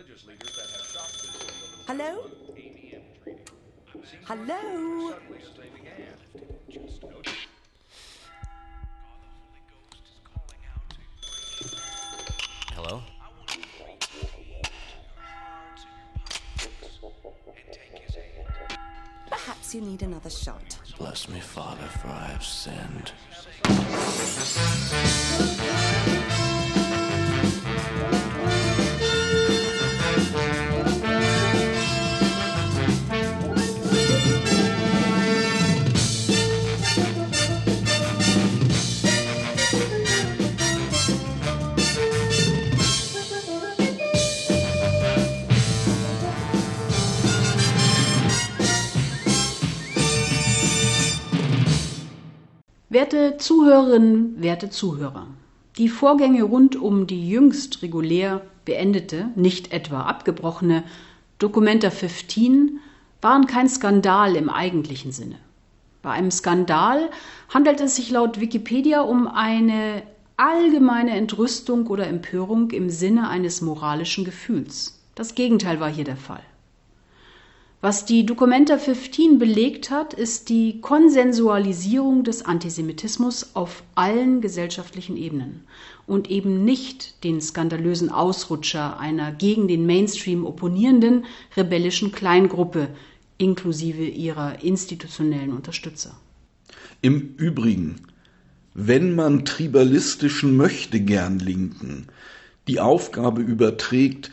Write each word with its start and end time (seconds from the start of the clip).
religious 0.00 0.26
leaders 0.26 0.56
that 0.56 0.70
have 0.70 0.86
shocked 0.86 1.20
this 1.22 1.36
over 1.36 2.02
Hello? 2.02 2.30
Hello? 4.24 5.14
Hello? 12.72 13.02
Perhaps 19.28 19.74
you 19.74 19.80
need 19.82 20.02
another 20.02 20.30
shot. 20.30 20.78
Bless 20.98 21.28
me, 21.28 21.40
Father, 21.40 21.86
for 22.00 22.08
I 22.08 22.26
have 22.28 22.44
sinned. 22.44 23.12
Werte 52.92 53.36
Zuhörerinnen, 53.36 54.42
werte 54.42 54.68
Zuhörer, 54.68 55.28
die 55.78 55.88
Vorgänge 55.88 56.42
rund 56.42 56.74
um 56.74 57.06
die 57.06 57.30
jüngst 57.30 57.82
regulär 57.82 58.40
beendete, 58.64 59.28
nicht 59.36 59.72
etwa 59.72 60.02
abgebrochene 60.02 60.82
Documenta 61.38 61.90
15 61.90 62.80
waren 63.20 63.46
kein 63.46 63.68
Skandal 63.68 64.34
im 64.34 64.50
eigentlichen 64.50 65.12
Sinne. 65.12 65.36
Bei 66.02 66.10
einem 66.10 66.32
Skandal 66.32 67.10
handelt 67.48 67.80
es 67.80 67.94
sich 67.94 68.10
laut 68.10 68.40
Wikipedia 68.40 69.02
um 69.02 69.28
eine 69.28 70.02
allgemeine 70.36 71.12
Entrüstung 71.12 71.86
oder 71.86 72.08
Empörung 72.08 72.72
im 72.72 72.90
Sinne 72.90 73.28
eines 73.28 73.60
moralischen 73.60 74.24
Gefühls. 74.24 75.00
Das 75.14 75.36
Gegenteil 75.36 75.78
war 75.78 75.90
hier 75.90 76.02
der 76.02 76.16
Fall. 76.16 76.42
Was 77.82 78.04
die 78.04 78.26
Documenta 78.26 78.76
15 78.76 79.38
belegt 79.38 79.90
hat, 79.90 80.12
ist 80.12 80.50
die 80.50 80.82
Konsensualisierung 80.82 82.24
des 82.24 82.44
Antisemitismus 82.44 83.52
auf 83.54 83.82
allen 83.94 84.42
gesellschaftlichen 84.42 85.16
Ebenen 85.16 85.64
und 86.06 86.30
eben 86.30 86.62
nicht 86.62 87.24
den 87.24 87.40
skandalösen 87.40 88.10
Ausrutscher 88.10 89.00
einer 89.00 89.32
gegen 89.32 89.66
den 89.66 89.86
Mainstream 89.86 90.44
opponierenden 90.44 91.24
rebellischen 91.56 92.12
Kleingruppe 92.12 92.88
inklusive 93.38 94.04
ihrer 94.04 94.62
institutionellen 94.62 95.54
Unterstützer. 95.54 96.14
Im 97.00 97.34
Übrigen, 97.38 97.96
wenn 98.74 99.14
man 99.14 99.46
tribalistischen 99.46 100.54
Möchtegern-Linken 100.54 102.08
die 102.68 102.78
Aufgabe 102.78 103.40
überträgt, 103.40 104.30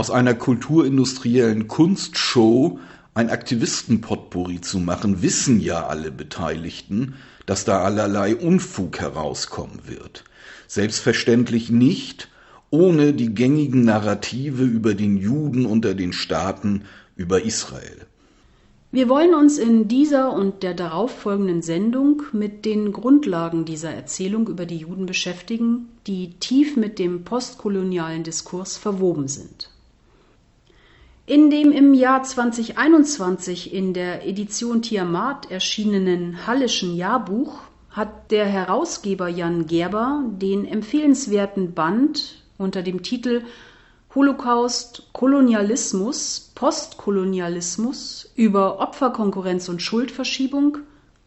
aus 0.00 0.10
einer 0.10 0.32
kulturindustriellen 0.32 1.68
Kunstshow 1.68 2.78
ein 3.12 3.28
Aktivistenpotpourri 3.28 4.62
zu 4.62 4.78
machen, 4.78 5.20
wissen 5.20 5.60
ja 5.60 5.88
alle 5.88 6.10
Beteiligten, 6.10 7.16
dass 7.44 7.66
da 7.66 7.82
allerlei 7.82 8.34
Unfug 8.34 8.98
herauskommen 8.98 9.80
wird. 9.84 10.24
Selbstverständlich 10.66 11.68
nicht 11.68 12.30
ohne 12.70 13.12
die 13.12 13.34
gängigen 13.34 13.84
Narrative 13.84 14.64
über 14.64 14.94
den 14.94 15.18
Juden 15.18 15.66
unter 15.66 15.92
den 15.92 16.14
Staaten, 16.14 16.84
über 17.14 17.42
Israel. 17.42 18.06
Wir 18.92 19.10
wollen 19.10 19.34
uns 19.34 19.58
in 19.58 19.86
dieser 19.86 20.32
und 20.32 20.62
der 20.62 20.72
darauffolgenden 20.72 21.60
Sendung 21.60 22.22
mit 22.32 22.64
den 22.64 22.92
Grundlagen 22.92 23.66
dieser 23.66 23.90
Erzählung 23.90 24.48
über 24.48 24.64
die 24.64 24.78
Juden 24.78 25.04
beschäftigen, 25.04 25.90
die 26.06 26.30
tief 26.40 26.78
mit 26.78 26.98
dem 26.98 27.24
postkolonialen 27.24 28.24
Diskurs 28.24 28.78
verwoben 28.78 29.28
sind. 29.28 29.68
In 31.30 31.48
dem 31.48 31.70
im 31.70 31.94
Jahr 31.94 32.24
2021 32.24 33.72
in 33.72 33.94
der 33.94 34.26
Edition 34.26 34.82
Tiamat 34.82 35.48
erschienenen 35.48 36.44
Hallischen 36.44 36.96
Jahrbuch 36.96 37.60
hat 37.88 38.32
der 38.32 38.46
Herausgeber 38.46 39.28
Jan 39.28 39.68
Gerber 39.68 40.24
den 40.28 40.66
empfehlenswerten 40.66 41.72
Band 41.72 42.42
unter 42.58 42.82
dem 42.82 43.04
Titel 43.04 43.42
Holocaust, 44.12 45.04
Kolonialismus, 45.12 46.50
Postkolonialismus 46.56 48.32
über 48.34 48.80
Opferkonkurrenz 48.80 49.68
und 49.68 49.80
Schuldverschiebung 49.80 50.78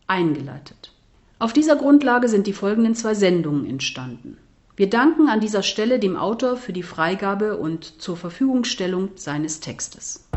eingeleitet. 0.08 0.92
Auf 1.40 1.54
dieser 1.54 1.78
Grundlage 1.78 2.28
sind 2.28 2.46
die 2.46 2.52
folgenden 2.52 2.96
zwei 2.96 3.14
Sendungen 3.14 3.66
entstanden. 3.66 4.38
Wir 4.76 4.90
danken 4.90 5.30
an 5.30 5.40
dieser 5.40 5.62
Stelle 5.62 6.00
dem 6.00 6.18
Autor 6.18 6.58
für 6.58 6.74
die 6.74 6.82
Freigabe 6.82 7.58
und 7.58 8.02
zur 8.02 8.18
Verfügungstellung 8.18 9.10
seines 9.14 9.60
Textes. 9.60 10.28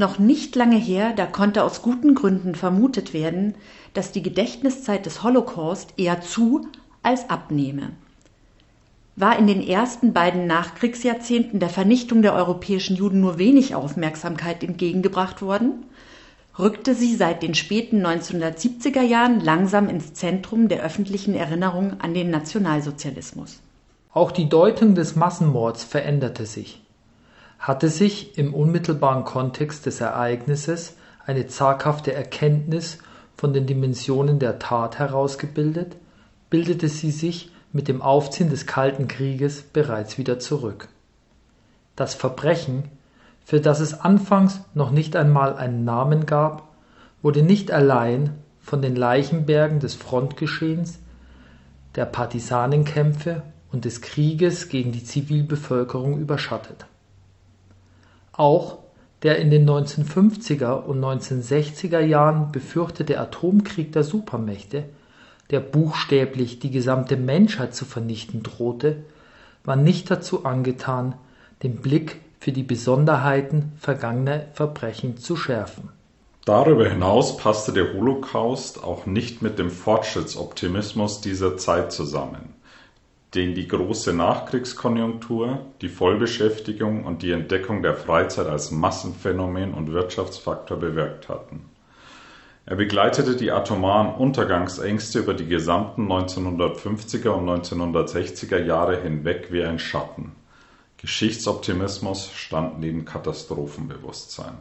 Noch 0.00 0.18
nicht 0.18 0.56
lange 0.56 0.78
her, 0.78 1.12
da 1.14 1.26
konnte 1.26 1.62
aus 1.62 1.82
guten 1.82 2.16
Gründen 2.16 2.56
vermutet 2.56 3.14
werden, 3.14 3.54
dass 3.94 4.10
die 4.10 4.22
Gedächtniszeit 4.22 5.06
des 5.06 5.22
Holocaust 5.22 5.94
eher 5.96 6.20
zu 6.20 6.66
als 7.04 7.30
abnehme. 7.30 7.90
War 9.14 9.38
in 9.38 9.46
den 9.46 9.62
ersten 9.66 10.12
beiden 10.12 10.46
Nachkriegsjahrzehnten 10.48 11.60
der 11.60 11.68
Vernichtung 11.68 12.22
der 12.22 12.34
europäischen 12.34 12.96
Juden 12.96 13.20
nur 13.20 13.38
wenig 13.38 13.74
Aufmerksamkeit 13.74 14.64
entgegengebracht 14.64 15.42
worden, 15.42 15.84
rückte 16.58 16.94
sie 16.94 17.14
seit 17.14 17.42
den 17.42 17.54
späten 17.54 18.04
1970er 18.04 19.02
Jahren 19.02 19.40
langsam 19.40 19.88
ins 19.88 20.14
Zentrum 20.14 20.68
der 20.68 20.82
öffentlichen 20.82 21.34
Erinnerung 21.34 22.00
an 22.00 22.14
den 22.14 22.30
Nationalsozialismus. 22.30 23.60
Auch 24.12 24.32
die 24.32 24.48
Deutung 24.48 24.94
des 24.94 25.14
Massenmords 25.14 25.84
veränderte 25.84 26.46
sich. 26.46 26.79
Hatte 27.60 27.88
sich 27.88 28.36
im 28.36 28.54
unmittelbaren 28.54 29.24
Kontext 29.24 29.86
des 29.86 30.00
Ereignisses 30.00 30.96
eine 31.24 31.46
zaghafte 31.46 32.12
Erkenntnis 32.12 32.98
von 33.36 33.52
den 33.52 33.66
Dimensionen 33.66 34.38
der 34.38 34.58
Tat 34.58 34.98
herausgebildet, 34.98 35.96
bildete 36.48 36.88
sie 36.88 37.12
sich 37.12 37.52
mit 37.72 37.86
dem 37.86 38.02
Aufziehen 38.02 38.50
des 38.50 38.66
Kalten 38.66 39.06
Krieges 39.06 39.62
bereits 39.62 40.18
wieder 40.18 40.38
zurück. 40.38 40.88
Das 41.94 42.14
Verbrechen 42.14 42.84
für 43.50 43.60
das 43.60 43.80
es 43.80 44.00
anfangs 44.00 44.60
noch 44.74 44.92
nicht 44.92 45.16
einmal 45.16 45.56
einen 45.56 45.84
Namen 45.84 46.24
gab, 46.24 46.68
wurde 47.20 47.42
nicht 47.42 47.72
allein 47.72 48.30
von 48.60 48.80
den 48.80 48.94
Leichenbergen 48.94 49.80
des 49.80 49.96
Frontgeschehens, 49.96 51.00
der 51.96 52.04
Partisanenkämpfe 52.04 53.42
und 53.72 53.84
des 53.84 54.02
Krieges 54.02 54.68
gegen 54.68 54.92
die 54.92 55.02
Zivilbevölkerung 55.02 56.18
überschattet. 56.20 56.86
Auch 58.40 58.78
der 59.22 59.38
in 59.38 59.50
den 59.50 59.68
1950er 59.68 60.84
und 60.84 61.04
1960er 61.04 62.00
Jahren 62.00 62.52
befürchtete 62.52 63.20
Atomkrieg 63.20 63.92
der 63.92 64.02
Supermächte, 64.02 64.84
der 65.50 65.60
buchstäblich 65.60 66.58
die 66.58 66.70
gesamte 66.70 67.18
Menschheit 67.18 67.74
zu 67.74 67.84
vernichten 67.84 68.42
drohte, 68.42 69.04
war 69.62 69.76
nicht 69.76 70.10
dazu 70.10 70.46
angetan, 70.46 71.16
den 71.62 71.82
Blick 71.82 72.16
für 72.38 72.50
die 72.50 72.62
Besonderheiten 72.62 73.72
vergangener 73.76 74.46
Verbrechen 74.54 75.18
zu 75.18 75.36
schärfen. 75.36 75.90
Darüber 76.46 76.88
hinaus 76.88 77.36
passte 77.36 77.74
der 77.74 77.92
Holocaust 77.92 78.82
auch 78.82 79.04
nicht 79.04 79.42
mit 79.42 79.58
dem 79.58 79.70
Fortschrittsoptimismus 79.70 81.20
dieser 81.20 81.58
Zeit 81.58 81.92
zusammen, 81.92 82.54
den 83.34 83.54
die 83.54 83.68
große 83.68 84.12
Nachkriegskonjunktur, 84.12 85.60
die 85.80 85.88
Vollbeschäftigung 85.88 87.04
und 87.04 87.22
die 87.22 87.30
Entdeckung 87.30 87.82
der 87.82 87.94
Freizeit 87.94 88.48
als 88.48 88.70
Massenphänomen 88.72 89.72
und 89.74 89.92
Wirtschaftsfaktor 89.92 90.78
bewirkt 90.78 91.28
hatten. 91.28 91.64
Er 92.66 92.76
begleitete 92.76 93.36
die 93.36 93.52
atomaren 93.52 94.14
Untergangsängste 94.14 95.20
über 95.20 95.34
die 95.34 95.46
gesamten 95.46 96.10
1950er 96.10 97.30
und 97.30 97.48
1960er 97.48 98.58
Jahre 98.58 99.00
hinweg 99.00 99.48
wie 99.50 99.62
ein 99.62 99.78
Schatten. 99.78 100.32
Geschichtsoptimismus 100.98 102.30
stand 102.32 102.78
neben 102.80 103.04
Katastrophenbewusstsein. 103.04 104.54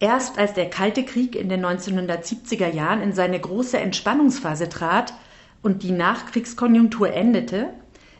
Erst 0.00 0.38
als 0.38 0.54
der 0.54 0.70
Kalte 0.70 1.04
Krieg 1.04 1.36
in 1.36 1.48
den 1.48 1.64
1970er 1.64 2.68
Jahren 2.68 3.02
in 3.02 3.12
seine 3.12 3.38
große 3.38 3.78
Entspannungsphase 3.78 4.68
trat 4.68 5.12
und 5.62 5.82
die 5.82 5.92
Nachkriegskonjunktur 5.92 7.12
endete, 7.12 7.68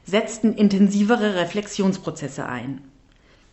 setzten 0.04 0.54
intensivere 0.54 1.36
Reflexionsprozesse 1.36 2.46
ein. 2.46 2.80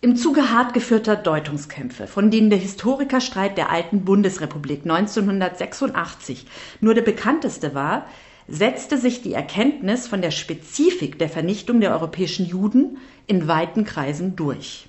Im 0.02 0.16
Zuge 0.16 0.50
hart 0.52 0.74
geführter 0.74 1.18
Deutungskämpfe, 1.18 2.08
von 2.08 2.32
denen 2.32 2.50
der 2.50 2.60
Historikerstreit 2.60 3.58
der 3.58 3.70
alten 3.70 4.06
Bundesrepublik 4.06 4.84
1986 4.84 6.46
nur 6.80 6.94
der 6.94 7.02
bekannteste 7.02 7.76
war, 7.76 8.06
setzte 8.48 8.98
sich 8.98 9.22
die 9.22 9.34
Erkenntnis 9.34 10.08
von 10.08 10.22
der 10.22 10.32
Spezifik 10.32 11.20
der 11.20 11.30
Vernichtung 11.30 11.82
der 11.82 11.92
europäischen 11.92 12.46
Juden 12.46 12.98
in 13.28 13.48
weiten 13.48 13.84
Kreisen 13.84 14.36
durch. 14.36 14.88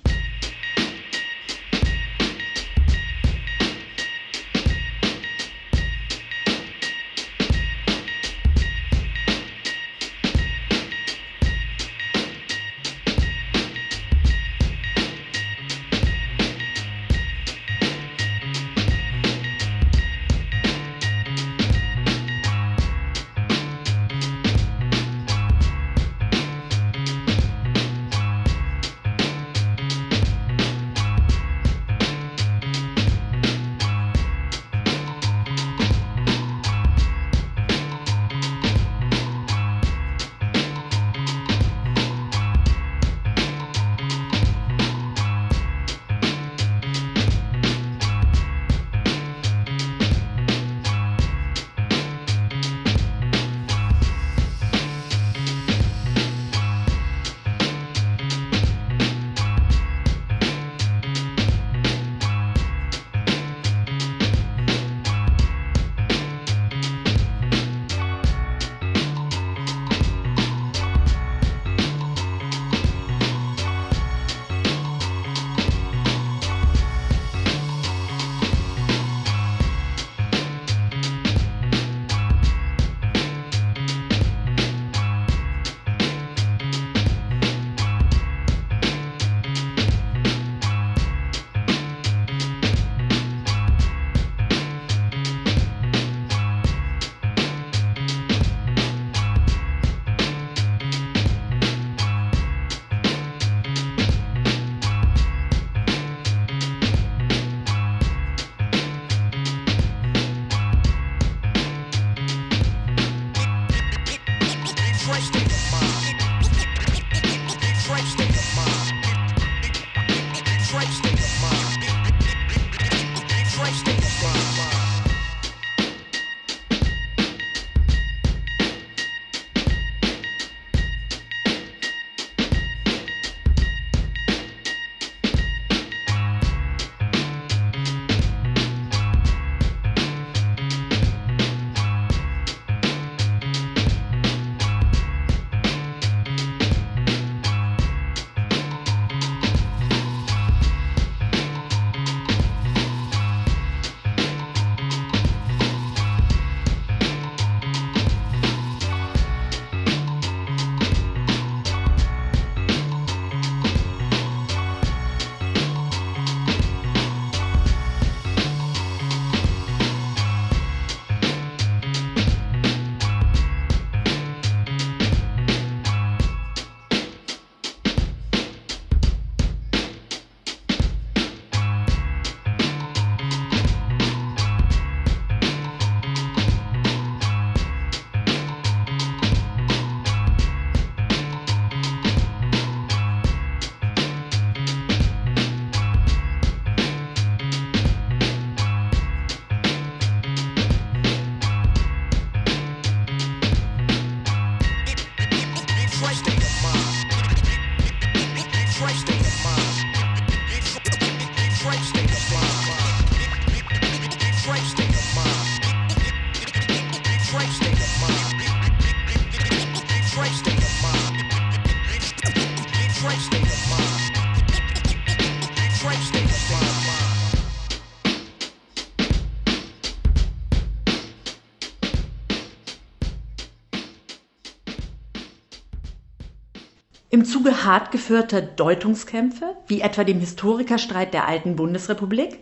Im 237.21 237.27
Zuge 237.27 237.65
hart 237.65 237.91
geführter 237.91 238.41
Deutungskämpfe, 238.41 239.45
wie 239.67 239.81
etwa 239.81 240.03
dem 240.03 240.19
Historikerstreit 240.19 241.13
der 241.13 241.27
alten 241.27 241.55
Bundesrepublik, 241.55 242.39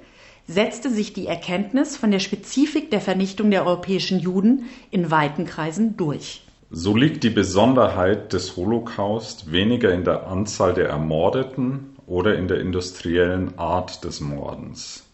setzte 0.47 0.89
sich 0.89 1.11
die 1.11 1.27
Erkenntnis 1.27 1.97
von 1.97 2.11
der 2.11 2.19
Spezifik 2.19 2.89
der 2.89 3.01
Vernichtung 3.01 3.51
der 3.51 3.65
europäischen 3.65 4.19
Juden 4.19 4.69
in 4.89 5.11
weiten 5.11 5.45
Kreisen 5.45 5.97
durch. 5.97 6.43
So 6.71 6.95
liegt 6.95 7.25
die 7.25 7.29
Besonderheit 7.29 8.31
des 8.31 8.55
Holocaust 8.55 9.51
weniger 9.51 9.93
in 9.93 10.05
der 10.05 10.27
Anzahl 10.27 10.73
der 10.73 10.87
Ermordeten 10.87 11.97
oder 12.07 12.37
in 12.37 12.47
der 12.47 12.61
industriellen 12.61 13.59
Art 13.59 14.05
des 14.05 14.21
Mordens. 14.21 15.05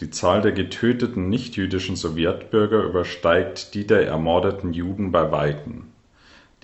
Die 0.00 0.10
Zahl 0.10 0.42
der 0.42 0.52
getöteten 0.52 1.30
nichtjüdischen 1.30 1.96
Sowjetbürger 1.96 2.82
übersteigt 2.82 3.72
die 3.72 3.86
der 3.86 4.06
ermordeten 4.06 4.74
Juden 4.74 5.10
bei 5.10 5.32
weitem. 5.32 5.93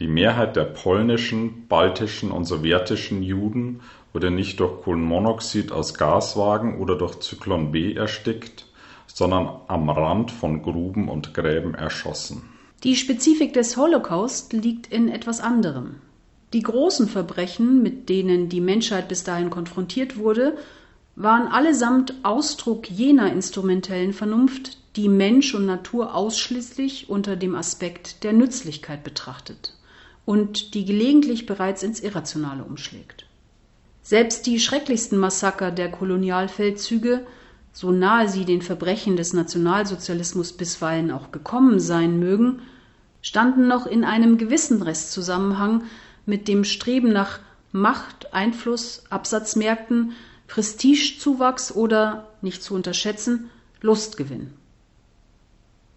Die 0.00 0.09
Mehrheit 0.09 0.57
der 0.57 0.64
polnischen, 0.64 1.66
baltischen 1.69 2.30
und 2.30 2.47
sowjetischen 2.47 3.23
Juden 3.23 3.83
wurde 4.14 4.30
nicht 4.30 4.59
durch 4.59 4.80
Kohlenmonoxid 4.80 5.73
aus 5.73 5.92
Gaswagen 5.92 6.78
oder 6.78 6.97
durch 6.97 7.21
Zyklon 7.21 7.71
B 7.71 7.92
erstickt, 7.92 8.64
sondern 9.07 9.50
am 9.69 9.90
Rand 9.90 10.30
von 10.30 10.62
Gruben 10.62 11.11
und 11.11 11.35
Gräben 11.35 11.75
erschossen. 11.75 12.42
Die 12.83 12.97
Spezifik 12.97 13.52
des 13.52 13.76
Holocaust 13.76 14.54
liegt 14.54 14.87
in 14.87 15.11
etwas 15.11 15.42
anderem. 15.42 15.97
Die 16.54 16.62
großen 16.62 17.07
Verbrechen, 17.07 17.83
mit 17.83 18.09
denen 18.09 18.49
die 18.49 18.62
Menschheit 18.62 19.07
bis 19.07 19.23
dahin 19.23 19.50
konfrontiert 19.50 20.16
wurde, 20.16 20.57
waren 21.14 21.47
allesamt 21.47 22.14
Ausdruck 22.23 22.90
jener 22.90 23.30
instrumentellen 23.30 24.14
Vernunft, 24.14 24.78
die 24.97 25.11
Mensch 25.11 25.54
und 25.54 25.66
Natur 25.66 26.14
ausschließlich 26.14 27.11
unter 27.11 27.37
dem 27.37 27.54
Aspekt 27.54 28.25
der 28.25 28.33
Nützlichkeit 28.33 29.04
betrachtet 29.04 29.75
und 30.25 30.75
die 30.75 30.85
gelegentlich 30.85 31.47
bereits 31.47 31.83
ins 31.83 32.00
Irrationale 32.00 32.65
umschlägt. 32.65 33.27
Selbst 34.03 34.47
die 34.47 34.61
schrecklichsten 34.61 35.19
Massaker 35.19 35.71
der 35.71 35.91
Kolonialfeldzüge, 35.91 37.27
so 37.73 37.91
nahe 37.91 38.29
sie 38.29 38.45
den 38.45 38.62
Verbrechen 38.62 39.17
des 39.17 39.33
Nationalsozialismus 39.33 40.53
bisweilen 40.53 41.11
auch 41.11 41.31
gekommen 41.31 41.79
sein 41.81 42.19
mögen, 42.19 42.62
standen 43.23 43.69
noch 43.69 43.87
in 43.87 44.05
einem 44.05 44.39
gewissen 44.39 44.83
Restzusammenhang 44.83 45.85
mit 46.27 46.49
dem 46.49 46.65
Streben 46.65 47.12
nach 47.12 47.41
Macht, 47.73 48.35
Einfluss, 48.35 49.05
Absatzmärkten, 49.11 50.12
Prestigezuwachs 50.49 51.73
oder, 51.73 52.27
nicht 52.43 52.62
zu 52.62 52.75
unterschätzen, 52.75 53.50
Lustgewinn. 53.81 54.53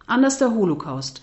Anders 0.06 0.38
der 0.38 0.54
Holocaust, 0.54 1.22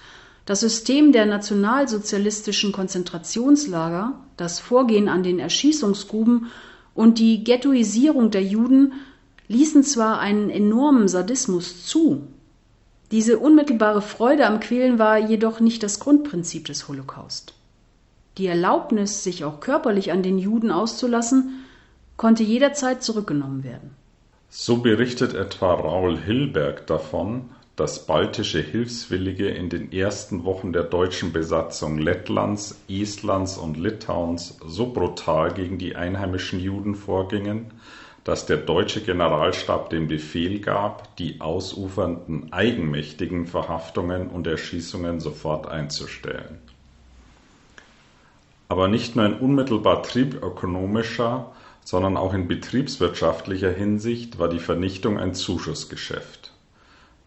das 0.51 0.59
System 0.59 1.13
der 1.13 1.27
nationalsozialistischen 1.27 2.73
Konzentrationslager, 2.73 4.15
das 4.37 4.59
Vorgehen 4.59 5.09
an 5.09 5.23
den 5.23 5.39
Erschießungsgruben 5.39 6.47
und 6.93 7.21
die 7.21 7.45
Ghettoisierung 7.45 8.33
der 8.33 8.43
Juden 8.43 8.95
ließen 9.47 9.85
zwar 9.85 10.19
einen 10.19 10.51
enormen 10.51 11.07
Sadismus 11.07 11.87
zu, 11.87 12.27
diese 13.13 13.39
unmittelbare 13.39 14.03
Freude 14.03 14.49
am 14.49 14.59
Quälen 14.59 14.99
war 14.99 15.19
jedoch 15.19 15.61
nicht 15.61 15.85
das 15.85 16.01
Grundprinzip 16.01 16.65
des 16.65 16.89
Holocaust. 16.89 17.55
Die 18.37 18.49
Erlaubnis, 18.49 19.23
sich 19.23 19.45
auch 19.45 19.61
körperlich 19.61 20.11
an 20.11 20.25
den 20.25 20.41
Juden 20.41 20.73
auszulassen, 20.73 21.65
konnte 22.17 22.43
jederzeit 22.43 23.05
zurückgenommen 23.05 23.63
werden. 23.63 23.93
So 24.49 24.79
berichtet 24.79 25.33
etwa 25.33 25.75
Raul 25.75 26.19
Hilberg 26.19 26.89
davon, 26.89 27.51
dass 27.81 28.05
baltische 28.05 28.61
Hilfswillige 28.61 29.49
in 29.49 29.71
den 29.71 29.91
ersten 29.91 30.45
Wochen 30.45 30.75
der 30.75 30.83
deutschen 30.83 31.33
Besatzung 31.33 31.97
Lettlands, 31.97 32.79
Estlands 32.91 33.57
und 33.57 33.79
Litauens 33.79 34.59
so 34.67 34.93
brutal 34.93 35.55
gegen 35.55 35.79
die 35.79 35.97
einheimischen 35.97 36.61
Juden 36.61 36.95
vorgingen, 36.95 37.71
dass 38.23 38.45
der 38.45 38.59
deutsche 38.59 39.01
Generalstab 39.01 39.89
den 39.89 40.09
Befehl 40.09 40.61
gab, 40.61 41.17
die 41.17 41.41
ausufernden 41.41 42.53
eigenmächtigen 42.53 43.47
Verhaftungen 43.47 44.29
und 44.29 44.47
Erschießungen 44.47 45.19
sofort 45.19 45.67
einzustellen. 45.67 46.59
Aber 48.69 48.89
nicht 48.89 49.17
nur 49.17 49.25
in 49.25 49.39
unmittelbar 49.39 50.03
triebökonomischer, 50.03 51.51
sondern 51.83 52.19
auch 52.19 52.35
in 52.35 52.47
betriebswirtschaftlicher 52.47 53.73
Hinsicht 53.73 54.39
war 54.39 54.51
die 54.51 54.59
Vernichtung 54.59 55.19
ein 55.19 55.33
Zuschussgeschäft. 55.33 56.40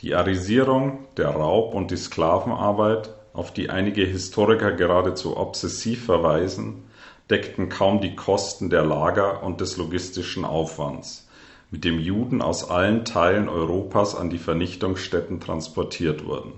Die 0.03 0.15
Arisierung, 0.15 1.05
der 1.15 1.29
Raub 1.29 1.73
und 1.73 1.89
die 1.89 1.95
Sklavenarbeit, 1.95 3.09
auf 3.31 3.53
die 3.53 3.69
einige 3.69 4.03
Historiker 4.03 4.73
geradezu 4.73 5.37
obsessiv 5.37 6.03
verweisen, 6.03 6.83
deckten 7.29 7.69
kaum 7.69 8.01
die 8.01 8.13
Kosten 8.13 8.69
der 8.69 8.83
Lager 8.83 9.43
und 9.43 9.61
des 9.61 9.77
logistischen 9.77 10.43
Aufwands, 10.43 11.29
mit 11.71 11.85
dem 11.85 11.99
Juden 11.99 12.41
aus 12.41 12.69
allen 12.69 13.05
Teilen 13.05 13.47
Europas 13.47 14.13
an 14.13 14.29
die 14.29 14.39
Vernichtungsstätten 14.39 15.39
transportiert 15.39 16.25
wurden. 16.25 16.51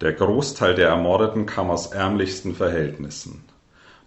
Der 0.00 0.12
Großteil 0.12 0.76
der 0.76 0.90
Ermordeten 0.90 1.46
kam 1.46 1.72
aus 1.72 1.88
ärmlichsten 1.88 2.54
Verhältnissen. 2.54 3.42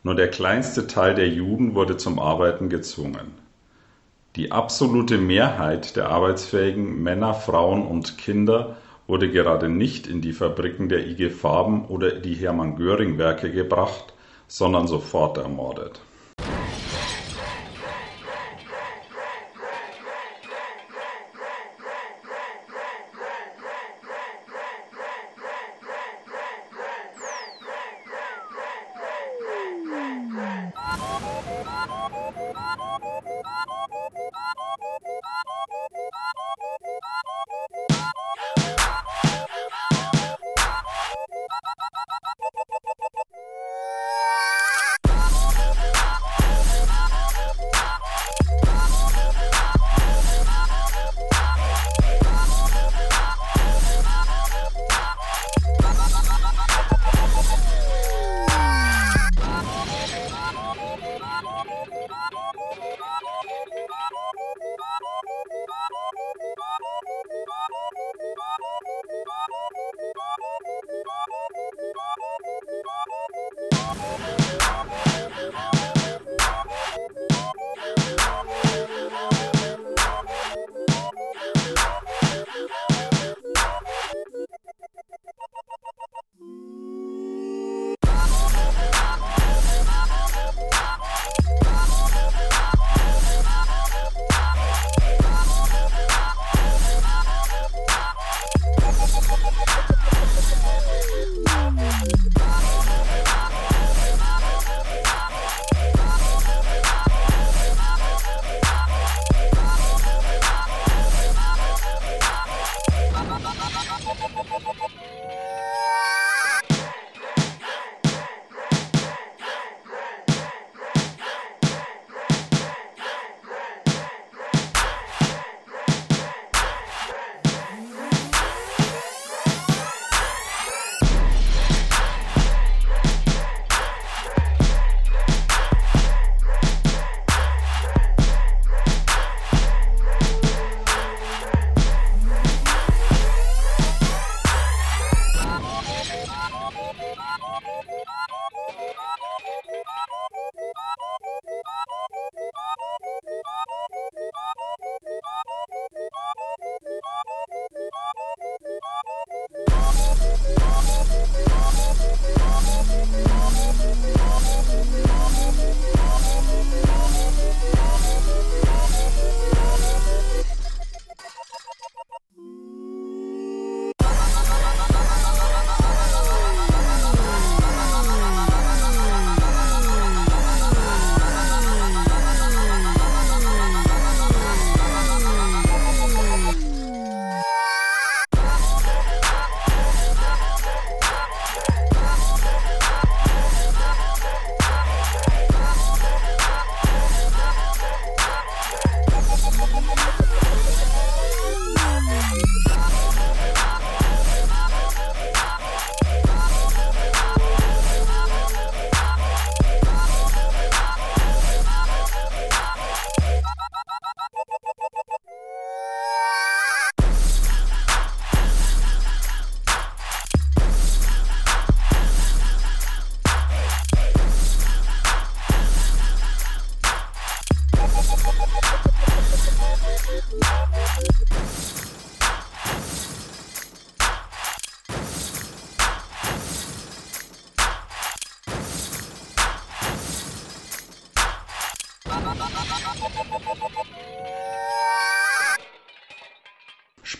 Nur 0.04 0.16
der 0.16 0.30
kleinste 0.30 0.88
Teil 0.88 1.16
der 1.16 1.28
Juden 1.28 1.76
wurde 1.76 1.98
zum 1.98 2.18
Arbeiten 2.18 2.70
gezwungen 2.70 3.47
die 4.38 4.52
absolute 4.52 5.18
Mehrheit 5.18 5.96
der 5.96 6.10
arbeitsfähigen 6.10 7.02
Männer, 7.02 7.34
Frauen 7.34 7.86
und 7.86 8.20
Kinder 8.20 8.78
wurde 9.08 9.32
gerade 9.32 9.68
nicht 9.68 10.06
in 10.06 10.22
die 10.22 10.34
Fabriken 10.34 10.90
der 10.90 11.08
IG 11.08 11.32
Farben 11.32 11.86
oder 11.86 12.12
die 12.12 12.36
Hermann 12.36 12.76
Göring 12.76 13.18
Werke 13.18 13.52
gebracht, 13.52 14.14
sondern 14.48 14.88
sofort 14.88 15.38
ermordet 15.38 16.02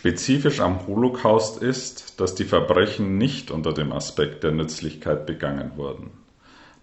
Spezifisch 0.08 0.60
am 0.60 0.86
Holocaust 0.86 1.60
ist, 1.62 2.18
dass 2.18 2.34
die 2.34 2.44
Verbrechen 2.44 3.18
nicht 3.18 3.50
unter 3.50 3.74
dem 3.74 3.92
Aspekt 3.92 4.42
der 4.42 4.52
Nützlichkeit 4.52 5.26
begangen 5.26 5.72
wurden. 5.76 6.12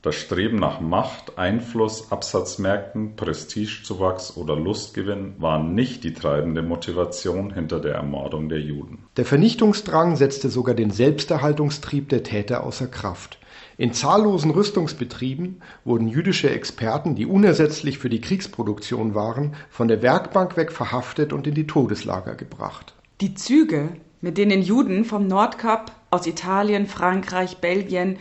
Das 0.04 0.14
Streben 0.14 0.60
nach 0.60 0.80
Macht, 0.80 1.40
Einfluss, 1.40 2.12
Absatzmärkten, 2.12 3.16
Prestigezuwachs 3.16 4.38
oder 4.38 4.56
Lustgewinn 4.56 5.34
waren 5.40 5.74
nicht 5.74 6.04
die 6.04 6.14
treibende 6.14 6.62
Motivation 6.62 7.52
hinter 7.52 7.80
der 7.80 7.96
Ermordung 7.96 8.48
der 8.48 8.60
Juden. 8.60 9.00
Der 9.18 9.26
Vernichtungsdrang 9.26 10.18
setzte 10.18 10.52
sogar 10.52 10.76
den 10.76 10.92
Selbsterhaltungstrieb 10.92 12.10
der 12.10 12.22
Täter 12.22 12.64
außer 12.64 12.86
Kraft. 12.86 13.40
In 13.76 13.92
zahllosen 13.92 14.52
Rüstungsbetrieben 14.52 15.64
wurden 15.84 16.08
jüdische 16.08 16.52
Experten, 16.52 17.16
die 17.16 17.26
unersetzlich 17.26 17.98
für 17.98 18.10
die 18.10 18.22
Kriegsproduktion 18.22 19.16
waren, 19.16 19.56
von 19.72 19.88
der 19.88 20.04
Werkbank 20.04 20.58
weg 20.58 20.72
verhaftet 20.72 21.34
und 21.34 21.48
in 21.48 21.56
die 21.56 21.66
Todeslager 21.66 22.36
gebracht. 22.36 22.95
Die 23.22 23.34
Züge, 23.34 23.94
mit 24.20 24.38
denen 24.38 24.62
Juden 24.62 25.06
vom 25.06 25.26
Nordkap, 25.28 25.94
aus 26.10 26.28
Italien, 26.28 26.86
Frankreich, 26.86 27.60
Belgien 27.60 28.18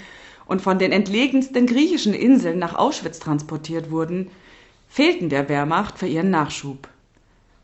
und 0.47 0.63
von 0.63 0.79
den 0.79 0.93
entlegensten 0.93 1.67
griechischen 1.67 2.15
Inseln 2.15 2.61
nach 2.61 2.77
Auschwitz 2.77 3.19
transportiert 3.19 3.91
wurden, 3.91 4.31
fehlten 4.87 5.31
der 5.31 5.49
Wehrmacht 5.49 5.99
für 5.99 6.07
ihren 6.07 6.31
Nachschub. 6.31 6.87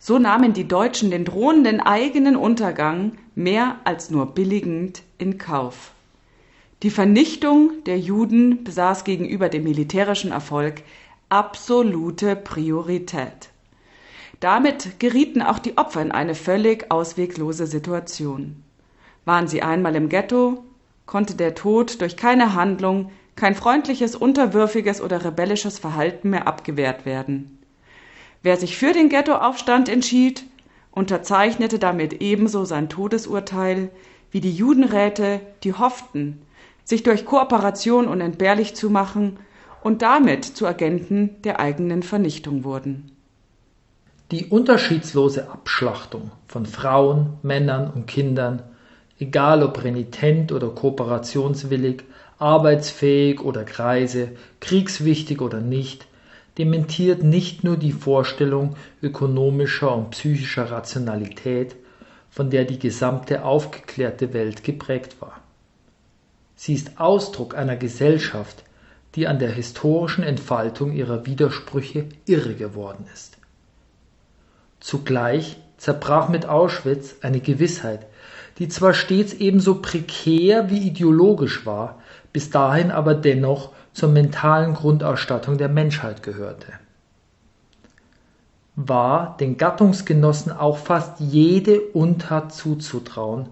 So 0.00 0.18
nahmen 0.18 0.54
die 0.54 0.66
Deutschen 0.66 1.12
den 1.12 1.24
drohenden 1.24 1.80
eigenen 1.80 2.34
Untergang 2.34 3.12
mehr 3.36 3.76
als 3.84 4.10
nur 4.10 4.34
billigend 4.34 5.02
in 5.18 5.38
Kauf. 5.38 5.92
Die 6.82 6.90
Vernichtung 6.90 7.84
der 7.86 8.00
Juden 8.00 8.64
besaß 8.64 9.04
gegenüber 9.04 9.48
dem 9.48 9.62
militärischen 9.62 10.32
Erfolg 10.32 10.82
absolute 11.28 12.34
Priorität. 12.34 13.50
Damit 14.40 14.98
gerieten 14.98 15.42
auch 15.42 15.59
die 15.59 15.76
Opfer 15.76 16.00
in 16.00 16.12
eine 16.12 16.35
völlig 16.35 16.90
ausweglose 16.90 17.66
Situation. 17.66 18.62
Waren 19.26 19.48
sie 19.48 19.62
einmal 19.62 19.94
im 19.96 20.09
Ghetto, 20.09 20.64
konnte 21.05 21.35
der 21.35 21.55
Tod 21.55 22.00
durch 22.00 22.16
keine 22.16 22.55
Handlung, 22.55 23.11
kein 23.37 23.55
freundliches, 23.55 24.16
unterwürfiges 24.16 25.03
oder 25.03 25.24
rebellisches 25.24 25.79
Verhalten 25.79 26.31
mehr 26.31 26.46
abgewehrt 26.46 27.05
werden. 27.05 27.59
Wer 28.42 28.57
sich 28.57 28.79
für 28.79 28.94
den 28.94 29.11
Ghettoaufstand 29.11 29.90
entschied, 29.90 30.44
unterzeichnete 30.90 31.79
damit 31.79 32.22
ebenso 32.22 32.64
sein 32.64 32.88
Todesurteil 32.88 33.90
wie 34.31 34.40
die 34.40 34.55
Judenräte, 34.55 35.40
die 35.64 35.74
hofften, 35.74 36.40
sich 36.85 37.03
durch 37.03 37.26
Kooperation 37.26 38.09
unentbehrlich 38.09 38.74
zu 38.74 38.88
machen 38.88 39.38
und 39.83 40.00
damit 40.00 40.44
zu 40.44 40.66
Agenten 40.66 41.42
der 41.42 41.61
eigenen 41.61 42.03
Vernichtung 42.03 42.64
wurden. 42.64 43.19
Die 44.30 44.46
unterschiedslose 44.46 45.50
Abschlachtung 45.50 46.30
von 46.46 46.64
Frauen, 46.64 47.38
Männern 47.42 47.90
und 47.90 48.06
Kindern, 48.06 48.62
egal 49.18 49.64
ob 49.64 49.82
renitent 49.82 50.52
oder 50.52 50.68
kooperationswillig, 50.68 52.04
arbeitsfähig 52.38 53.40
oder 53.40 53.64
greise, 53.64 54.28
kriegswichtig 54.60 55.40
oder 55.40 55.60
nicht, 55.60 56.06
dementiert 56.58 57.24
nicht 57.24 57.64
nur 57.64 57.76
die 57.76 57.90
Vorstellung 57.90 58.76
ökonomischer 59.02 59.92
und 59.96 60.10
psychischer 60.10 60.70
Rationalität, 60.70 61.74
von 62.30 62.50
der 62.50 62.64
die 62.64 62.78
gesamte 62.78 63.44
aufgeklärte 63.44 64.32
Welt 64.32 64.62
geprägt 64.62 65.16
war. 65.20 65.40
Sie 66.54 66.74
ist 66.74 67.00
Ausdruck 67.00 67.56
einer 67.56 67.76
Gesellschaft, 67.76 68.62
die 69.16 69.26
an 69.26 69.40
der 69.40 69.50
historischen 69.50 70.22
Entfaltung 70.22 70.92
ihrer 70.92 71.26
Widersprüche 71.26 72.06
irre 72.26 72.54
geworden 72.54 73.06
ist. 73.12 73.29
Zugleich 74.80 75.58
zerbrach 75.76 76.28
mit 76.28 76.46
Auschwitz 76.46 77.16
eine 77.22 77.40
Gewissheit, 77.40 78.06
die 78.58 78.68
zwar 78.68 78.92
stets 78.92 79.32
ebenso 79.34 79.76
prekär 79.76 80.70
wie 80.70 80.78
ideologisch 80.78 81.64
war, 81.64 82.00
bis 82.32 82.50
dahin 82.50 82.90
aber 82.90 83.14
dennoch 83.14 83.72
zur 83.92 84.08
mentalen 84.08 84.74
Grundausstattung 84.74 85.58
der 85.58 85.68
Menschheit 85.68 86.22
gehörte. 86.22 86.72
War 88.76 89.36
den 89.38 89.56
Gattungsgenossen 89.56 90.52
auch 90.52 90.78
fast 90.78 91.20
jede 91.20 91.80
Untat 91.80 92.54
zuzutrauen, 92.54 93.48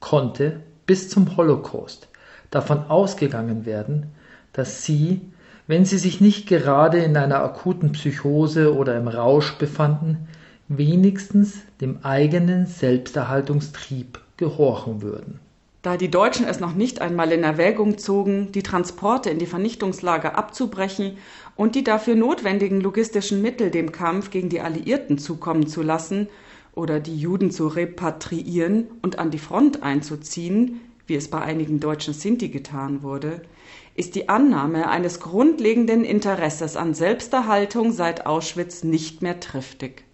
konnte 0.00 0.60
bis 0.86 1.08
zum 1.08 1.36
Holocaust 1.36 2.08
davon 2.50 2.84
ausgegangen 2.88 3.66
werden, 3.66 4.14
dass 4.52 4.84
sie, 4.84 5.20
wenn 5.66 5.84
sie 5.84 5.98
sich 5.98 6.20
nicht 6.20 6.48
gerade 6.48 6.98
in 6.98 7.16
einer 7.16 7.42
akuten 7.42 7.92
Psychose 7.92 8.74
oder 8.74 8.96
im 8.96 9.08
Rausch 9.08 9.56
befanden, 9.58 10.28
wenigstens 10.68 11.54
dem 11.80 11.98
eigenen 12.02 12.66
Selbsterhaltungstrieb 12.66 14.20
gehorchen 14.36 15.02
würden. 15.02 15.40
Da 15.82 15.96
die 15.96 16.10
Deutschen 16.10 16.46
es 16.46 16.60
noch 16.60 16.74
nicht 16.74 17.00
einmal 17.00 17.32
in 17.32 17.44
Erwägung 17.44 17.98
zogen, 17.98 18.52
die 18.52 18.62
Transporte 18.62 19.30
in 19.30 19.38
die 19.38 19.46
Vernichtungslager 19.46 20.36
abzubrechen 20.36 21.16
und 21.56 21.74
die 21.74 21.84
dafür 21.84 22.16
notwendigen 22.16 22.80
logistischen 22.80 23.40
Mittel 23.40 23.70
dem 23.70 23.92
Kampf 23.92 24.30
gegen 24.30 24.48
die 24.48 24.60
Alliierten 24.60 25.18
zukommen 25.18 25.66
zu 25.66 25.82
lassen 25.82 26.28
oder 26.74 27.00
die 27.00 27.16
Juden 27.16 27.50
zu 27.50 27.68
repatriieren 27.68 28.88
und 29.02 29.18
an 29.18 29.30
die 29.30 29.38
Front 29.38 29.82
einzuziehen, 29.82 30.80
wie 31.06 31.14
es 31.14 31.28
bei 31.28 31.40
einigen 31.40 31.80
deutschen 31.80 32.12
Sinti 32.12 32.48
getan 32.48 33.02
wurde, 33.02 33.40
ist 33.94 34.14
die 34.14 34.28
Annahme 34.28 34.90
eines 34.90 35.20
grundlegenden 35.20 36.04
Interesses 36.04 36.76
an 36.76 36.92
Selbsterhaltung 36.92 37.92
seit 37.92 38.26
Auschwitz 38.26 38.84
nicht 38.84 39.22
mehr 39.22 39.40
triftig. 39.40 40.04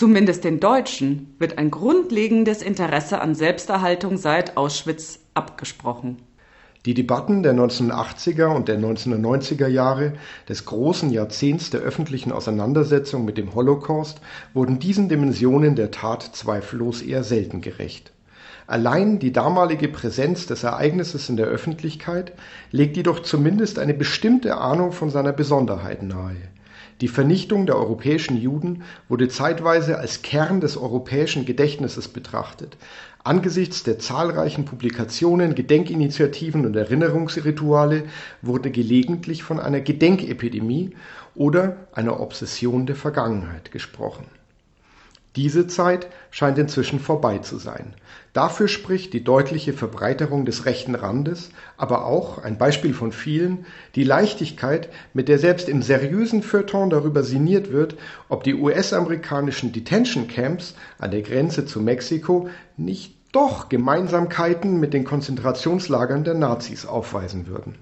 Zumindest 0.00 0.44
den 0.44 0.60
Deutschen 0.60 1.34
wird 1.38 1.58
ein 1.58 1.70
grundlegendes 1.70 2.62
Interesse 2.62 3.20
an 3.20 3.34
Selbsterhaltung 3.34 4.16
seit 4.16 4.56
Auschwitz 4.56 5.18
abgesprochen. 5.34 6.16
Die 6.86 6.94
Debatten 6.94 7.42
der 7.42 7.52
1980er 7.52 8.46
und 8.46 8.68
der 8.68 8.78
1990er 8.78 9.66
Jahre, 9.66 10.14
des 10.48 10.64
großen 10.64 11.10
Jahrzehnts 11.10 11.68
der 11.68 11.82
öffentlichen 11.82 12.32
Auseinandersetzung 12.32 13.26
mit 13.26 13.36
dem 13.36 13.54
Holocaust, 13.54 14.22
wurden 14.54 14.78
diesen 14.78 15.10
Dimensionen 15.10 15.76
der 15.76 15.90
Tat 15.90 16.22
zweifellos 16.22 17.02
eher 17.02 17.22
selten 17.22 17.60
gerecht. 17.60 18.10
Allein 18.66 19.18
die 19.18 19.32
damalige 19.32 19.88
Präsenz 19.88 20.46
des 20.46 20.62
Ereignisses 20.62 21.28
in 21.28 21.36
der 21.36 21.48
Öffentlichkeit 21.48 22.32
legt 22.70 22.96
jedoch 22.96 23.20
zumindest 23.20 23.78
eine 23.78 23.92
bestimmte 23.92 24.56
Ahnung 24.56 24.92
von 24.92 25.10
seiner 25.10 25.34
Besonderheit 25.34 26.02
nahe. 26.02 26.38
Die 27.00 27.08
Vernichtung 27.08 27.64
der 27.64 27.76
europäischen 27.76 28.36
Juden 28.36 28.82
wurde 29.08 29.28
zeitweise 29.28 29.98
als 29.98 30.20
Kern 30.20 30.60
des 30.60 30.76
europäischen 30.76 31.46
Gedächtnisses 31.46 32.08
betrachtet. 32.08 32.76
Angesichts 33.24 33.82
der 33.82 33.98
zahlreichen 33.98 34.64
Publikationen, 34.66 35.54
Gedenkinitiativen 35.54 36.66
und 36.66 36.76
Erinnerungsrituale 36.76 38.04
wurde 38.42 38.70
gelegentlich 38.70 39.42
von 39.42 39.60
einer 39.60 39.80
Gedenkepidemie 39.80 40.94
oder 41.34 41.76
einer 41.92 42.20
Obsession 42.20 42.86
der 42.86 42.96
Vergangenheit 42.96 43.70
gesprochen 43.72 44.26
diese 45.36 45.66
Zeit 45.66 46.08
scheint 46.30 46.58
inzwischen 46.58 46.98
vorbei 46.98 47.38
zu 47.38 47.58
sein. 47.58 47.94
Dafür 48.32 48.68
spricht 48.68 49.12
die 49.12 49.24
deutliche 49.24 49.72
Verbreiterung 49.72 50.44
des 50.44 50.64
rechten 50.66 50.94
Randes, 50.94 51.50
aber 51.76 52.04
auch, 52.04 52.38
ein 52.38 52.58
Beispiel 52.58 52.94
von 52.94 53.12
vielen, 53.12 53.66
die 53.94 54.04
Leichtigkeit, 54.04 54.88
mit 55.14 55.28
der 55.28 55.38
selbst 55.38 55.68
im 55.68 55.82
seriösen 55.82 56.42
Feuilleton 56.42 56.90
darüber 56.90 57.22
sinniert 57.22 57.72
wird, 57.72 57.96
ob 58.28 58.44
die 58.44 58.54
US-amerikanischen 58.54 59.72
Detention 59.72 60.28
Camps 60.28 60.74
an 60.98 61.10
der 61.10 61.22
Grenze 61.22 61.66
zu 61.66 61.80
Mexiko 61.80 62.48
nicht 62.76 63.16
doch 63.32 63.68
Gemeinsamkeiten 63.68 64.80
mit 64.80 64.92
den 64.92 65.04
Konzentrationslagern 65.04 66.24
der 66.24 66.34
Nazis 66.34 66.86
aufweisen 66.86 67.46
würden. 67.46 67.76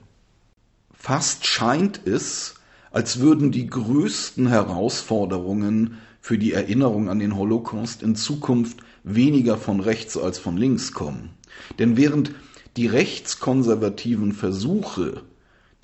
Fast 0.92 1.46
scheint 1.46 2.06
es, 2.06 2.54
als 2.90 3.20
würden 3.20 3.52
die 3.52 3.66
größten 3.66 4.48
Herausforderungen 4.48 5.98
für 6.28 6.36
die 6.36 6.52
Erinnerung 6.52 7.08
an 7.08 7.20
den 7.20 7.36
Holocaust 7.36 8.02
in 8.02 8.14
Zukunft 8.14 8.80
weniger 9.02 9.56
von 9.56 9.80
rechts 9.80 10.18
als 10.18 10.38
von 10.38 10.58
links 10.58 10.92
kommen. 10.92 11.30
Denn 11.78 11.96
während 11.96 12.32
die 12.76 12.86
rechtskonservativen 12.86 14.32
Versuche, 14.32 15.22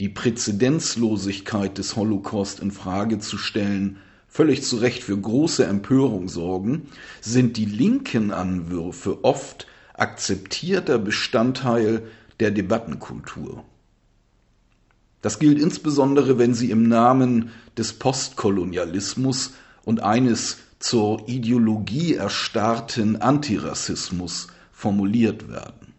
die 0.01 0.11
Präzedenzlosigkeit 0.11 1.79
des 1.79 1.97
Holocaust 1.97 2.61
in 2.61 2.73
Frage 2.73 3.21
zu 3.21 3.39
stellen, 3.39 3.97
völlig 4.29 4.63
zu 4.63 4.77
Recht 4.77 5.03
für 5.03 5.17
große 5.17 5.65
Empörung 5.65 6.29
sorgen, 6.29 6.89
sind 7.23 7.57
die 7.57 7.65
linken 7.65 8.31
Anwürfe 8.31 9.25
oft 9.25 9.67
akzeptierter 9.95 10.99
Bestandteil 10.99 12.03
der 12.39 12.51
Debattenkultur. 12.51 13.65
Das 15.23 15.39
gilt 15.39 15.59
insbesondere, 15.59 16.37
wenn 16.37 16.53
sie 16.53 16.71
im 16.71 16.87
Namen 16.87 17.49
des 17.79 17.95
Postkolonialismus 17.95 19.55
und 19.85 20.03
eines 20.03 20.59
zur 20.79 21.29
Ideologie 21.29 22.15
erstarrten 22.15 23.21
Antirassismus 23.21 24.49
formuliert 24.73 25.49
werden. 25.49 25.95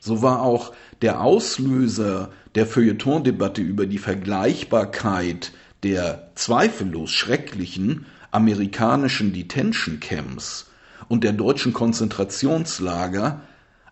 So 0.00 0.22
war 0.22 0.42
auch 0.42 0.72
der 1.02 1.20
Auslöser 1.20 2.30
der 2.54 2.66
Feuilleton-Debatte 2.66 3.62
über 3.62 3.86
die 3.86 3.98
Vergleichbarkeit 3.98 5.52
der 5.82 6.30
zweifellos 6.34 7.10
schrecklichen 7.10 8.06
amerikanischen 8.30 9.32
Detention 9.32 10.00
Camps 10.00 10.70
und 11.08 11.24
der 11.24 11.32
deutschen 11.32 11.72
Konzentrationslager 11.72 13.40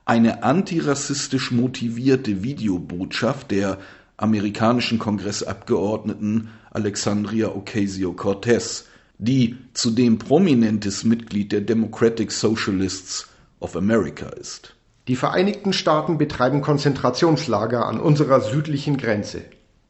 eine 0.05 0.43
antirassistisch 0.43 1.51
motivierte 1.51 2.43
Videobotschaft 2.43 3.51
der 3.51 3.79
amerikanischen 4.17 4.99
Kongressabgeordneten 4.99 6.49
Alexandria 6.71 7.49
Ocasio-Cortez, 7.49 8.87
die 9.19 9.57
zudem 9.73 10.19
prominentes 10.19 11.05
Mitglied 11.05 11.53
der 11.53 11.63
Democratic 11.63 12.31
Socialists 12.33 13.29
of 13.61 13.77
America 13.77 14.29
ist. 14.29 14.75
Die 15.09 15.17
Vereinigten 15.17 15.73
Staaten 15.73 16.19
betreiben 16.19 16.63
Konzentrationslager 16.63 17.87
an 17.87 18.01
unserer 18.01 18.41
südlichen 18.41 18.97
Grenze. 18.97 19.43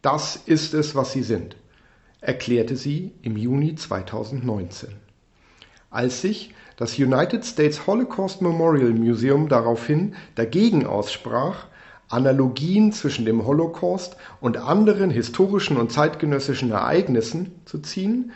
Das 0.03 0.37
ist 0.37 0.75
es, 0.75 0.95
was 0.95 1.13
sie 1.13 1.23
sind, 1.23 1.57
erklärte 2.21 2.77
sie 2.77 3.13
im 3.23 3.37
Juni 3.37 3.75
2019. 3.75 4.91
Als 5.91 6.21
sich 6.21 6.55
das 6.77 6.99
United 6.99 7.45
States 7.45 7.87
Holocaust 7.87 8.43
Memorial 8.43 8.91
Museum 8.91 9.49
daraufhin 9.49 10.15
dagegen 10.35 10.87
aussprach, 10.87 11.67
Analogien 12.09 12.93
zwischen 12.93 13.25
dem 13.25 13.47
Holocaust 13.47 14.17
und 14.41 14.59
anderen 14.59 15.11
historischen 15.11 15.77
und 15.77 15.91
zeitgenössischen 15.91 16.71
Ereignissen 16.71 17.53
zu 17.65 17.79
ziehen, 17.79 18.33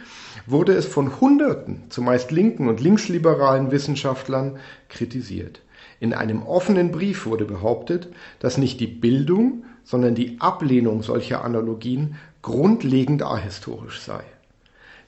wurde 0.51 0.73
es 0.73 0.87
von 0.87 1.21
Hunderten, 1.21 1.85
zumeist 1.89 2.31
linken 2.31 2.69
und 2.69 2.81
linksliberalen 2.81 3.71
Wissenschaftlern 3.71 4.59
kritisiert. 4.89 5.63
In 6.01 6.15
einem 6.15 6.43
offenen 6.43 6.93
Brief 6.93 7.27
wurde 7.27 7.45
behauptet, 7.45 8.09
dass 8.39 8.59
nicht 8.59 8.81
die 8.81 8.87
Bildung, 8.87 9.65
sondern 9.85 10.15
die 10.15 10.41
Ablehnung 10.41 11.03
solcher 11.03 11.45
Analogien 11.45 12.17
grundlegend 12.43 13.23
ahistorisch 13.23 14.01
sei. 14.01 14.23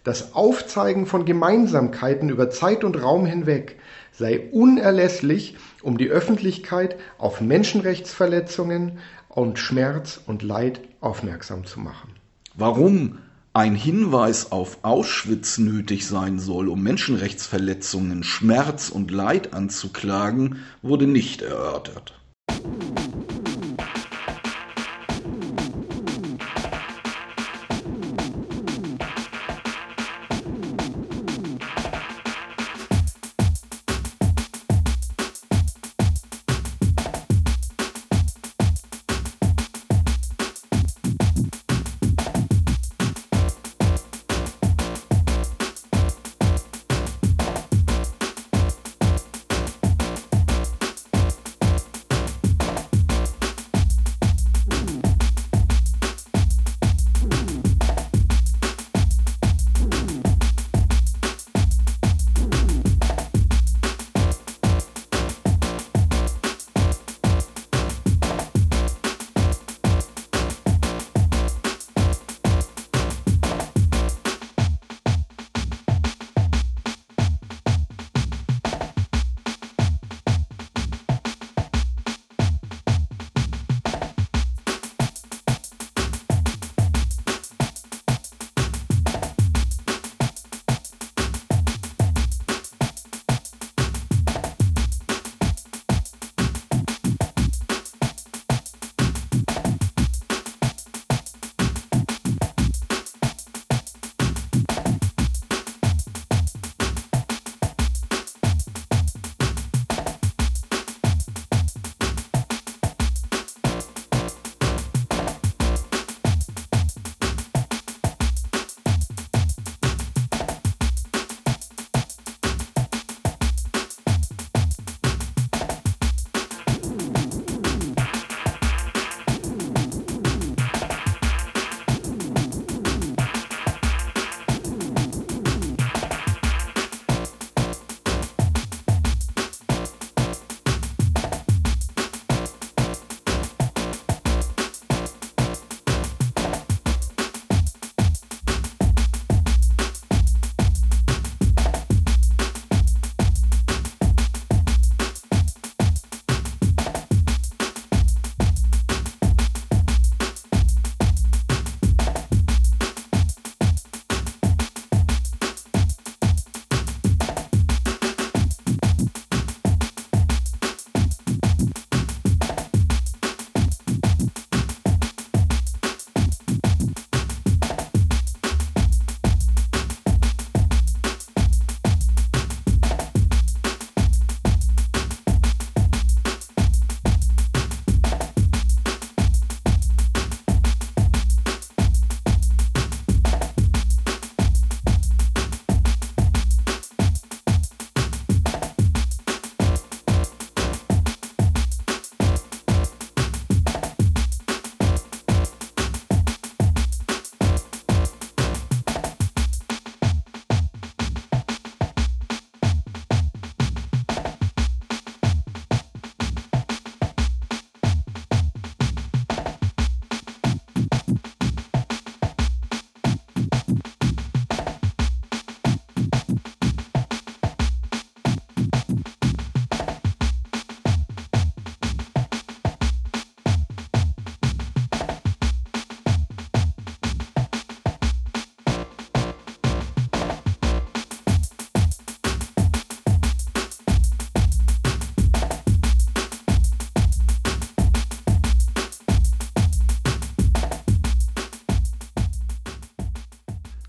Das 0.05 0.35
Aufzeigen 0.35 1.07
von 1.07 1.25
Gemeinsamkeiten 1.25 2.29
über 2.29 2.51
Zeit 2.51 2.83
und 2.83 3.01
Raum 3.01 3.25
hinweg 3.25 3.79
sei 4.11 4.41
unerlässlich, 4.51 5.57
um 5.83 5.97
die 5.97 6.09
Öffentlichkeit 6.09 6.97
auf 7.19 7.41
Menschenrechtsverletzungen 7.41 8.99
und 9.29 9.59
Schmerz 9.59 10.21
und 10.27 10.43
Leid 10.43 10.81
aufmerksam 11.01 11.65
zu 11.65 11.81
machen. 11.81 12.11
Warum 12.55 13.19
ein 13.55 13.75
Hinweis 13.75 14.51
auf 14.51 14.79
Auschwitz 14.83 15.59
nötig 15.59 16.07
sein 16.07 16.39
soll, 16.39 16.69
um 16.69 16.83
Menschenrechtsverletzungen, 16.83 18.25
Schmerz 18.25 18.89
und 18.89 19.11
Leid 19.11 19.53
anzuklagen, 19.53 20.61
wurde 20.81 21.07
nicht 21.07 21.43
erörtert. 21.43 22.15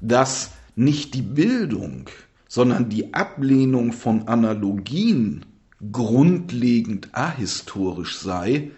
Dass 0.03 0.51
nicht 0.75 1.13
die 1.13 1.21
Bildung, 1.21 2.09
sondern 2.47 2.89
die 2.89 3.13
Ablehnung 3.13 3.93
von 3.93 4.27
Analogien 4.27 5.45
grundlegend 5.91 7.09
ahistorisch 7.13 8.17
sei, 8.17 8.71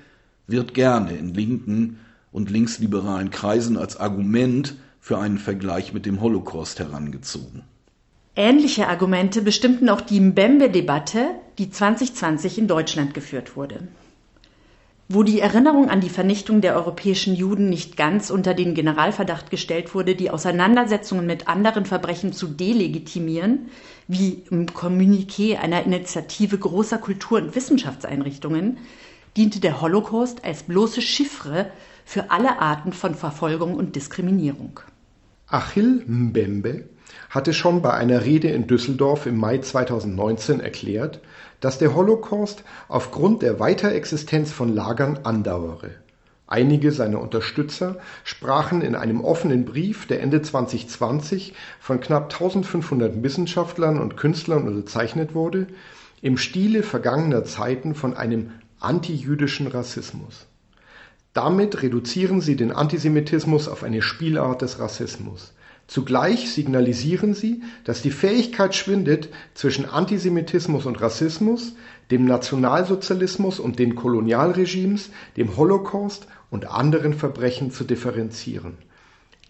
wird 0.47 0.73
gerne 0.73 1.13
in 1.17 1.33
linken 1.33 1.99
und 2.31 2.51
linksliberalen 2.51 3.31
Kreisen 3.31 3.77
als 3.77 3.97
Argument 3.97 4.75
für 4.99 5.17
einen 5.17 5.37
Vergleich 5.37 5.93
mit 5.93 6.05
dem 6.05 6.21
Holocaust 6.21 6.79
herangezogen. 6.79 7.63
Ähnliche 8.35 8.87
Argumente 8.87 9.41
bestimmten 9.41 9.89
auch 9.89 10.01
die 10.01 10.19
Mbembe-Debatte, 10.19 11.27
die 11.57 11.71
2020 11.71 12.57
in 12.57 12.67
Deutschland 12.67 13.13
geführt 13.13 13.55
wurde. 13.55 13.87
Wo 15.07 15.21
die 15.21 15.39
Erinnerung 15.39 15.91
an 15.91 16.01
die 16.01 16.09
Vernichtung 16.09 16.61
der 16.61 16.75
europäischen 16.75 17.35
Juden 17.35 17.69
nicht 17.69 17.95
ganz 17.95 18.31
unter 18.31 18.55
den 18.55 18.73
Generalverdacht 18.73 19.51
gestellt 19.51 19.93
wurde, 19.93 20.15
die 20.15 20.31
Auseinandersetzungen 20.31 21.27
mit 21.27 21.47
anderen 21.47 21.85
Verbrechen 21.85 22.33
zu 22.33 22.47
delegitimieren, 22.47 23.69
wie 24.07 24.43
im 24.49 24.65
Kommuniqué 24.65 25.57
einer 25.57 25.83
Initiative 25.83 26.57
großer 26.57 26.97
Kultur- 26.97 27.39
und 27.39 27.55
Wissenschaftseinrichtungen, 27.55 28.79
diente 29.37 29.59
der 29.59 29.79
Holocaust 29.79 30.43
als 30.43 30.63
bloße 30.63 31.01
Chiffre 31.01 31.67
für 32.03 32.31
alle 32.31 32.59
Arten 32.59 32.91
von 32.91 33.13
Verfolgung 33.13 33.75
und 33.75 33.95
Diskriminierung. 33.95 34.79
Achille 35.47 36.01
Mbembe 36.07 36.85
hatte 37.29 37.53
schon 37.53 37.83
bei 37.83 37.93
einer 37.93 38.25
Rede 38.25 38.47
in 38.47 38.65
Düsseldorf 38.65 39.27
im 39.27 39.37
Mai 39.37 39.59
2019 39.59 40.61
erklärt, 40.61 41.19
dass 41.59 41.77
der 41.77 41.95
Holocaust 41.95 42.63
aufgrund 42.87 43.41
der 43.41 43.59
Weiterexistenz 43.59 44.51
von 44.51 44.73
Lagern 44.73 45.19
andauere. 45.23 45.91
Einige 46.47 46.91
seiner 46.91 47.21
Unterstützer 47.21 47.97
sprachen 48.23 48.81
in 48.81 48.93
einem 48.93 49.21
offenen 49.21 49.65
Brief, 49.65 50.05
der 50.05 50.21
Ende 50.21 50.43
2020 50.43 51.53
von 51.79 51.99
knapp 51.99 52.31
1500 52.31 53.23
Wissenschaftlern 53.23 53.99
und 53.99 54.15
Künstlern 54.15 54.67
unterzeichnet 54.67 55.33
wurde, 55.33 55.65
im 56.21 56.37
Stile 56.37 56.83
vergangener 56.83 57.45
Zeiten 57.45 57.95
von 57.95 58.15
einem 58.15 58.51
antijüdischen 58.79 59.65
Rassismus. 59.65 60.45
Damit 61.33 61.81
reduzieren 61.81 62.41
sie 62.41 62.55
den 62.55 62.71
Antisemitismus 62.71 63.67
auf 63.67 63.83
eine 63.83 64.03
Spielart 64.03 64.61
des 64.61 64.79
Rassismus. 64.79 65.54
Zugleich 65.87 66.51
signalisieren 66.51 67.35
sie, 67.35 67.61
dass 67.83 68.01
die 68.01 68.11
Fähigkeit 68.11 68.73
schwindet, 68.73 69.29
zwischen 69.53 69.85
Antisemitismus 69.85 70.85
und 70.85 70.99
Rassismus, 70.99 71.75
dem 72.11 72.25
Nationalsozialismus 72.25 73.59
und 73.59 73.77
den 73.77 73.95
Kolonialregimes, 73.95 75.11
dem 75.37 75.57
Holocaust 75.57 76.27
und 76.49 76.67
anderen 76.67 77.13
Verbrechen 77.13 77.71
zu 77.71 77.83
differenzieren. 77.83 78.77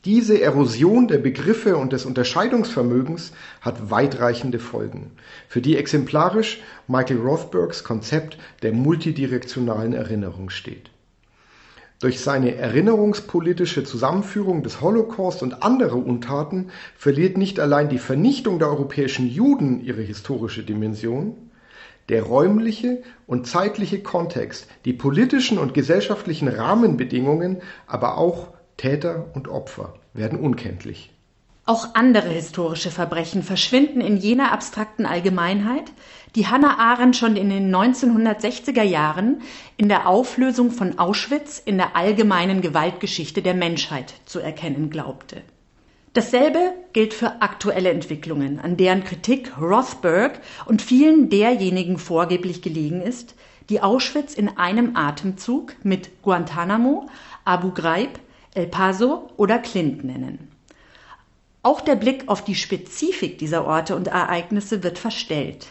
Diese 0.04 0.40
Erosion 0.40 1.08
der 1.08 1.18
Begriffe 1.18 1.78
und 1.78 1.92
des 1.92 2.06
Unterscheidungsvermögens 2.06 3.32
hat 3.62 3.90
weitreichende 3.90 4.60
Folgen, 4.60 5.12
für 5.48 5.62
die 5.62 5.78
exemplarisch 5.78 6.62
Michael 6.88 7.22
Rothbergs 7.22 7.84
Konzept 7.84 8.38
der 8.62 8.74
multidirektionalen 8.74 9.94
Erinnerung 9.94 10.52
steht. 10.52 10.92
Durch 12.00 12.20
seine 12.20 12.56
erinnerungspolitische 12.56 13.86
Zusammenführung 13.86 14.64
des 14.64 14.82
Holocaust 14.82 15.42
und 15.42 15.64
andere 15.64 15.96
Untaten 15.96 16.70
verliert 16.98 17.38
nicht 17.38 17.60
allein 17.60 17.88
die 17.88 18.00
Vernichtung 18.00 18.60
der 18.60 18.68
europäischen 18.68 19.30
Juden 19.30 19.80
ihre 19.84 20.02
historische 20.02 20.64
Dimension, 20.64 21.38
der 22.10 22.24
räumliche 22.24 23.02
und 23.28 23.48
zeitliche 23.48 24.04
Kontext, 24.04 24.68
die 24.84 24.94
politischen 24.94 25.58
und 25.58 25.74
gesellschaftlichen 25.74 26.50
Rahmenbedingungen, 26.50 27.62
aber 27.88 28.18
auch 28.18 28.50
Täter 28.78 29.28
und 29.34 29.48
Opfer 29.48 29.94
werden 30.14 30.38
unkenntlich. 30.38 31.15
Auch 31.68 31.96
andere 31.96 32.30
historische 32.30 32.92
Verbrechen 32.92 33.42
verschwinden 33.42 34.00
in 34.00 34.18
jener 34.18 34.52
abstrakten 34.52 35.08
Allgemeinheit, 35.08 35.92
die 36.36 36.46
Hannah 36.46 36.78
Arendt 36.78 37.16
schon 37.16 37.36
in 37.36 37.50
den 37.50 37.74
1960er 37.74 38.84
Jahren 38.84 39.42
in 39.76 39.90
der 39.90 40.08
Auflösung 40.08 40.70
von 40.70 41.00
Auschwitz 41.00 41.58
in 41.58 41.78
der 41.78 41.96
allgemeinen 41.96 42.62
Gewaltgeschichte 42.62 43.42
der 43.42 43.56
Menschheit 43.56 44.14
zu 44.26 44.40
erkennen 44.40 44.92
glaubte. 44.92 45.42
Dasselbe 46.14 46.74
gilt 46.94 47.16
für 47.16 47.42
aktuelle 47.42 47.90
Entwicklungen, 47.90 48.60
an 48.60 48.78
deren 48.78 49.04
Kritik 49.04 49.54
Rothberg 49.60 50.40
und 50.68 50.84
vielen 50.84 51.30
derjenigen 51.30 51.98
vorgeblich 51.98 52.62
gelegen 52.62 53.02
ist, 53.02 53.34
die 53.70 53.82
Auschwitz 53.82 54.36
in 54.36 54.56
einem 54.56 54.96
Atemzug 54.96 55.74
mit 55.82 56.22
Guantanamo, 56.22 57.10
Abu 57.44 57.72
Ghraib, 57.72 58.20
El 58.54 58.68
Paso 58.68 59.32
oder 59.36 59.58
Clint 59.58 60.04
nennen. 60.04 60.55
Auch 61.66 61.82
der 61.82 61.96
Blick 61.96 62.26
auf 62.28 62.44
die 62.44 62.54
Spezifik 62.54 63.40
dieser 63.40 63.66
Orte 63.66 63.96
und 63.96 64.06
Ereignisse 64.06 64.84
wird 64.84 65.00
verstellt. 65.00 65.70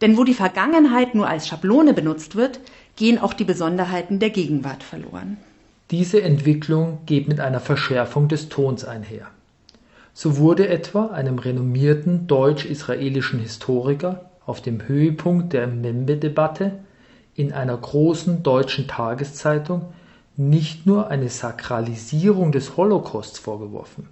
Denn 0.00 0.16
wo 0.16 0.24
die 0.24 0.32
Vergangenheit 0.32 1.14
nur 1.14 1.28
als 1.28 1.46
Schablone 1.46 1.92
benutzt 1.92 2.34
wird, 2.34 2.60
gehen 2.96 3.18
auch 3.18 3.34
die 3.34 3.44
Besonderheiten 3.44 4.20
der 4.20 4.30
Gegenwart 4.30 4.82
verloren. 4.82 5.36
Diese 5.90 6.22
Entwicklung 6.22 7.00
geht 7.04 7.28
mit 7.28 7.40
einer 7.40 7.60
Verschärfung 7.60 8.28
des 8.28 8.48
Tons 8.48 8.86
einher. 8.86 9.26
So 10.14 10.38
wurde 10.38 10.68
etwa 10.68 11.08
einem 11.08 11.38
renommierten 11.38 12.26
deutsch-israelischen 12.26 13.38
Historiker 13.38 14.30
auf 14.46 14.62
dem 14.62 14.88
Höhepunkt 14.88 15.52
der 15.52 15.66
Membe-Debatte 15.66 16.78
in 17.34 17.52
einer 17.52 17.76
großen 17.76 18.42
deutschen 18.42 18.88
Tageszeitung 18.88 19.92
nicht 20.38 20.86
nur 20.86 21.08
eine 21.08 21.28
Sakralisierung 21.28 22.50
des 22.50 22.78
Holocausts 22.78 23.38
vorgeworfen. 23.38 24.08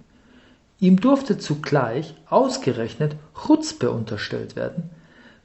Ihm 0.81 0.99
durfte 0.99 1.37
zugleich 1.37 2.15
ausgerechnet 2.27 3.15
Chutzpe 3.35 3.91
unterstellt 3.91 4.55
werden, 4.55 4.89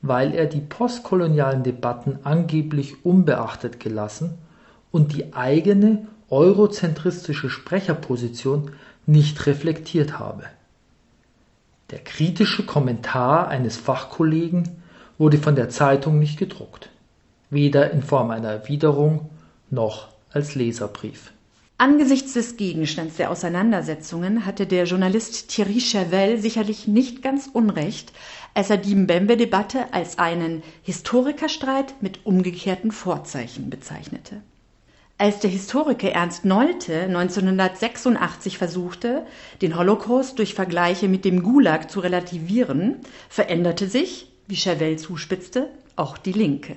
weil 0.01 0.35
er 0.35 0.47
die 0.47 0.63
postkolonialen 0.63 1.63
Debatten 1.63 2.19
angeblich 2.25 3.05
unbeachtet 3.05 3.79
gelassen 3.79 4.39
und 4.91 5.15
die 5.15 5.35
eigene 5.35 6.09
eurozentristische 6.31 7.51
Sprecherposition 7.51 8.73
nicht 9.05 9.45
reflektiert 9.45 10.19
habe. 10.19 10.45
Der 11.91 11.99
kritische 11.99 12.65
Kommentar 12.65 13.49
eines 13.49 13.77
Fachkollegen 13.77 14.83
wurde 15.19 15.37
von 15.37 15.55
der 15.55 15.69
Zeitung 15.69 16.19
nicht 16.19 16.39
gedruckt, 16.39 16.89
weder 17.51 17.91
in 17.91 18.03
Form 18.03 18.31
einer 18.31 18.53
Erwiderung 18.53 19.29
noch 19.69 20.09
als 20.31 20.55
Leserbrief. 20.55 21.33
Angesichts 21.79 22.33
des 22.33 22.57
Gegenstands 22.57 23.17
der 23.17 23.31
Auseinandersetzungen 23.31 24.47
hatte 24.47 24.67
der 24.67 24.85
Journalist 24.85 25.49
Thierry 25.49 25.79
Chauvel 25.79 26.39
sicherlich 26.39 26.89
nicht 26.89 27.21
ganz 27.21 27.51
unrecht, 27.53 28.15
als 28.55 28.71
er 28.71 28.79
die 28.79 28.95
Mbembe-Debatte 28.95 29.93
als 29.93 30.19
einen 30.19 30.63
Historikerstreit 30.83 32.01
mit 32.01 32.25
umgekehrten 32.25 32.93
Vorzeichen 32.93 33.69
bezeichnete. 33.69 34.41
Als 35.19 35.41
der 35.41 35.51
Historiker 35.51 36.11
Ernst 36.11 36.47
Nolte 36.47 37.03
1986 37.03 38.57
versuchte, 38.57 39.27
den 39.61 39.77
Holocaust 39.77 40.39
durch 40.39 40.55
Vergleiche 40.55 41.09
mit 41.09 41.27
dem 41.27 41.43
Gulag 41.43 41.91
zu 41.91 42.01
relativieren, 42.01 43.01
veränderte 43.29 43.87
sich, 43.87 44.33
wie 44.47 44.57
Chauvel 44.57 44.99
zuspitzte, 44.99 45.69
auch 45.95 46.17
die 46.17 46.33
Linke. 46.33 46.77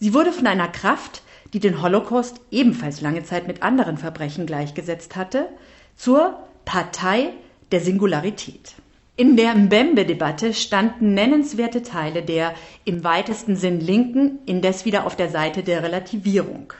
Sie 0.00 0.14
wurde 0.14 0.32
von 0.32 0.46
einer 0.46 0.68
Kraft, 0.68 1.22
die 1.52 1.60
den 1.60 1.82
Holocaust 1.82 2.40
ebenfalls 2.50 3.00
lange 3.00 3.22
Zeit 3.24 3.46
mit 3.46 3.62
anderen 3.62 3.98
Verbrechen 3.98 4.46
gleichgesetzt 4.46 5.16
hatte, 5.16 5.48
zur 5.96 6.38
Partei 6.64 7.32
der 7.72 7.80
Singularität. 7.80 8.74
In 9.18 9.36
der 9.36 9.54
Mbembe-Debatte 9.54 10.52
standen 10.52 11.14
nennenswerte 11.14 11.82
Teile 11.82 12.22
der 12.22 12.54
im 12.84 13.02
weitesten 13.02 13.56
Sinn 13.56 13.80
Linken 13.80 14.40
indes 14.44 14.84
wieder 14.84 15.06
auf 15.06 15.16
der 15.16 15.30
Seite 15.30 15.62
der 15.62 15.82
Relativierung. 15.82 16.74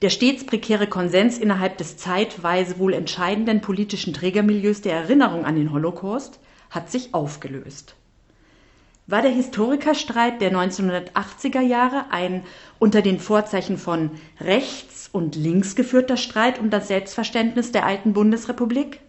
Der 0.00 0.10
stets 0.10 0.46
prekäre 0.46 0.86
Konsens 0.86 1.38
innerhalb 1.38 1.76
des 1.76 1.96
zeitweise 1.96 2.78
wohl 2.78 2.94
entscheidenden 2.94 3.60
politischen 3.60 4.14
Trägermilieus 4.14 4.80
der 4.80 4.94
Erinnerung 4.94 5.44
an 5.44 5.56
den 5.56 5.72
Holocaust 5.72 6.38
hat 6.70 6.90
sich 6.90 7.12
aufgelöst. 7.12 7.96
War 9.06 9.22
der 9.22 9.30
Historikerstreit 9.30 10.40
der 10.40 10.52
1980er 10.52 11.60
Jahre 11.60 12.06
ein 12.10 12.44
unter 12.78 13.02
den 13.02 13.18
Vorzeichen 13.18 13.76
von 13.76 14.10
rechts 14.40 15.08
und 15.12 15.34
links 15.34 15.74
geführter 15.74 16.16
Streit 16.16 16.58
um 16.58 16.70
das 16.70 16.88
Selbstverständnis 16.88 17.72
der 17.72 17.86
alten 17.86 18.12
Bundesrepublik? 18.12 19.00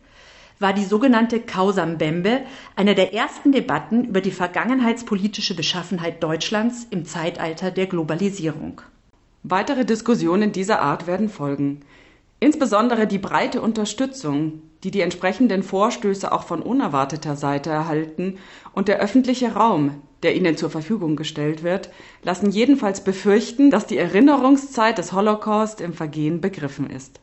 war 0.61 0.73
die 0.73 0.85
sogenannte 0.85 1.39
Causa 1.41 1.85
Mbembe 1.85 2.41
eine 2.75 2.93
der 2.93 3.13
ersten 3.15 3.51
Debatten 3.51 4.05
über 4.05 4.21
die 4.21 4.31
vergangenheitspolitische 4.31 5.55
Beschaffenheit 5.55 6.21
Deutschlands 6.21 6.85
im 6.91 7.03
Zeitalter 7.05 7.71
der 7.71 7.87
Globalisierung. 7.87 8.81
Weitere 9.41 9.85
Diskussionen 9.85 10.51
dieser 10.51 10.81
Art 10.81 11.07
werden 11.07 11.29
folgen. 11.29 11.81
Insbesondere 12.39 13.07
die 13.07 13.17
breite 13.17 13.59
Unterstützung, 13.59 14.61
die 14.83 14.91
die 14.91 15.01
entsprechenden 15.01 15.63
Vorstöße 15.63 16.31
auch 16.31 16.43
von 16.43 16.61
unerwarteter 16.61 17.35
Seite 17.35 17.69
erhalten, 17.69 18.37
und 18.73 18.87
der 18.87 18.99
öffentliche 18.99 19.53
Raum, 19.53 20.01
der 20.23 20.35
ihnen 20.35 20.57
zur 20.57 20.69
Verfügung 20.69 21.15
gestellt 21.15 21.63
wird, 21.63 21.89
lassen 22.23 22.51
jedenfalls 22.51 23.03
befürchten, 23.03 23.71
dass 23.71 23.85
die 23.85 23.97
Erinnerungszeit 23.97 24.97
des 24.97 25.13
Holocaust 25.13 25.81
im 25.81 25.93
Vergehen 25.93 26.41
begriffen 26.41 26.89
ist 26.89 27.19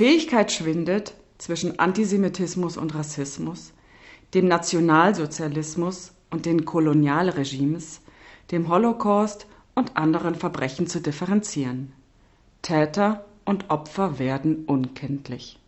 Fähigkeit 0.00 0.50
schwindet, 0.50 1.12
zwischen 1.36 1.78
Antisemitismus 1.78 2.78
und 2.78 2.94
Rassismus, 2.94 3.74
dem 4.32 4.48
Nationalsozialismus 4.48 6.12
und 6.30 6.46
den 6.46 6.64
Kolonialregimes, 6.64 8.00
dem 8.50 8.70
Holocaust 8.70 9.46
und 9.74 9.98
anderen 9.98 10.36
Verbrechen 10.36 10.86
zu 10.86 11.00
differenzieren. 11.00 11.92
Täter 12.62 13.26
und 13.44 13.68
Opfer 13.68 14.18
werden 14.18 14.64
unkenntlich. 14.64 15.58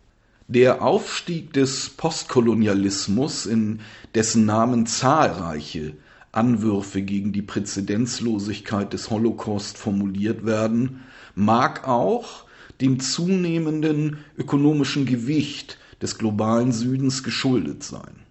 Der 0.47 0.81
Aufstieg 0.81 1.53
des 1.53 1.91
Postkolonialismus, 1.91 3.45
in 3.45 3.81
dessen 4.15 4.47
Namen 4.47 4.87
zahlreiche 4.87 5.93
Anwürfe 6.31 7.03
gegen 7.03 7.33
die 7.33 7.43
Präzedenzlosigkeit 7.43 8.93
des 8.93 9.11
Holocaust 9.11 9.77
formuliert 9.77 10.43
werden, 10.43 11.03
mag 11.35 11.87
auch 11.87 12.45
dem 12.83 12.99
zunehmenden 12.99 14.17
ökonomischen 14.37 15.05
Gewicht 15.05 15.77
des 16.01 16.17
globalen 16.17 16.71
Südens 16.71 17.23
geschuldet 17.23 17.83
sein. 17.83 18.23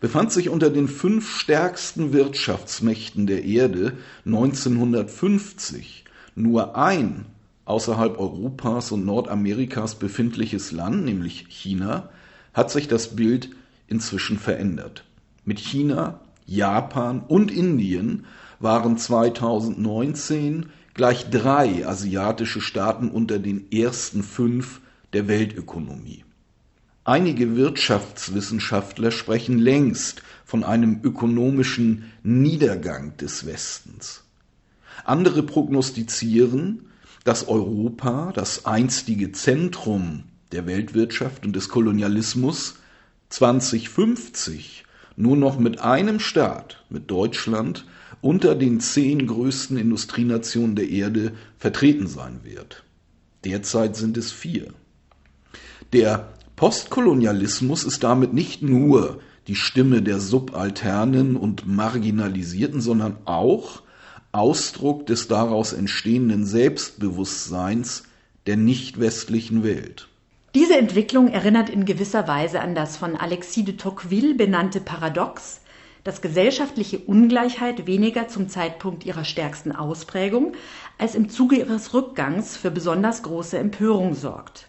Befand 0.00 0.32
sich 0.32 0.48
unter 0.48 0.70
den 0.70 0.88
fünf 0.88 1.38
stärksten 1.38 2.12
Wirtschaftsmächten 2.12 3.26
der 3.26 3.44
Erde 3.44 3.94
1950 4.26 6.04
nur 6.34 6.76
ein 6.76 7.26
außerhalb 7.64 8.18
Europas 8.18 8.92
und 8.92 9.04
Nordamerikas 9.04 9.94
befindliches 9.94 10.72
Land, 10.72 11.04
nämlich 11.04 11.46
China, 11.48 12.10
hat 12.52 12.70
sich 12.70 12.88
das 12.88 13.16
Bild 13.16 13.50
inzwischen 13.86 14.38
verändert. 14.38 15.04
Mit 15.44 15.58
China, 15.58 16.20
Japan 16.46 17.22
und 17.26 17.50
Indien 17.50 18.26
waren 18.58 18.96
2019 18.96 20.66
gleich 20.94 21.30
drei 21.30 21.86
asiatische 21.86 22.60
Staaten 22.60 23.10
unter 23.10 23.38
den 23.38 23.70
ersten 23.72 24.22
fünf 24.22 24.80
der 25.12 25.28
Weltökonomie. 25.28 26.24
Einige 27.04 27.56
Wirtschaftswissenschaftler 27.56 29.10
sprechen 29.10 29.58
längst 29.58 30.22
von 30.44 30.62
einem 30.62 31.00
ökonomischen 31.02 32.12
Niedergang 32.22 33.16
des 33.16 33.44
Westens. 33.44 34.22
Andere 35.04 35.42
prognostizieren, 35.42 36.86
dass 37.24 37.48
Europa, 37.48 38.32
das 38.34 38.66
einstige 38.66 39.32
Zentrum 39.32 40.24
der 40.52 40.66
Weltwirtschaft 40.66 41.44
und 41.44 41.56
des 41.56 41.68
Kolonialismus, 41.68 42.76
2050 43.30 44.84
nur 45.16 45.36
noch 45.36 45.58
mit 45.58 45.80
einem 45.80 46.20
Staat, 46.20 46.84
mit 46.88 47.10
Deutschland, 47.10 47.86
unter 48.20 48.54
den 48.54 48.80
zehn 48.80 49.26
größten 49.26 49.76
Industrienationen 49.76 50.76
der 50.76 50.88
Erde 50.88 51.32
vertreten 51.58 52.06
sein 52.06 52.40
wird. 52.44 52.84
Derzeit 53.44 53.96
sind 53.96 54.16
es 54.16 54.30
vier. 54.30 54.68
Der 55.92 56.32
Postkolonialismus 56.56 57.84
ist 57.84 58.04
damit 58.04 58.34
nicht 58.34 58.62
nur 58.62 59.20
die 59.48 59.56
Stimme 59.56 60.02
der 60.02 60.20
Subalternen 60.20 61.36
und 61.36 61.66
Marginalisierten, 61.66 62.80
sondern 62.80 63.16
auch 63.24 63.82
Ausdruck 64.30 65.06
des 65.06 65.28
daraus 65.28 65.72
entstehenden 65.72 66.46
Selbstbewusstseins 66.46 68.04
der 68.46 68.56
nicht 68.56 68.98
westlichen 69.00 69.62
Welt. 69.62 70.08
Diese 70.54 70.76
Entwicklung 70.76 71.28
erinnert 71.28 71.70
in 71.70 71.86
gewisser 71.86 72.28
Weise 72.28 72.60
an 72.60 72.74
das 72.74 72.96
von 72.96 73.16
Alexis 73.16 73.64
de 73.64 73.76
Tocqueville 73.76 74.34
benannte 74.34 74.80
Paradox, 74.80 75.61
dass 76.04 76.20
gesellschaftliche 76.20 76.98
Ungleichheit 76.98 77.86
weniger 77.86 78.28
zum 78.28 78.48
Zeitpunkt 78.48 79.06
ihrer 79.06 79.24
stärksten 79.24 79.72
Ausprägung 79.72 80.54
als 80.98 81.14
im 81.14 81.28
Zuge 81.28 81.56
ihres 81.56 81.94
Rückgangs 81.94 82.56
für 82.56 82.70
besonders 82.70 83.22
große 83.22 83.58
Empörung 83.58 84.14
sorgt. 84.14 84.68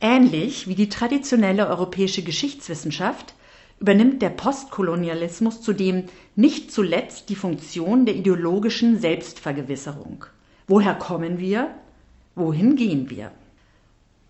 Ähnlich 0.00 0.66
wie 0.66 0.74
die 0.74 0.88
traditionelle 0.88 1.68
europäische 1.68 2.22
Geschichtswissenschaft 2.22 3.34
übernimmt 3.80 4.22
der 4.22 4.30
Postkolonialismus 4.30 5.60
zudem 5.60 6.04
nicht 6.36 6.72
zuletzt 6.72 7.28
die 7.28 7.36
Funktion 7.36 8.06
der 8.06 8.14
ideologischen 8.14 8.98
Selbstvergewisserung. 8.98 10.26
Woher 10.66 10.94
kommen 10.94 11.38
wir? 11.38 11.70
Wohin 12.34 12.76
gehen 12.76 13.10
wir? 13.10 13.30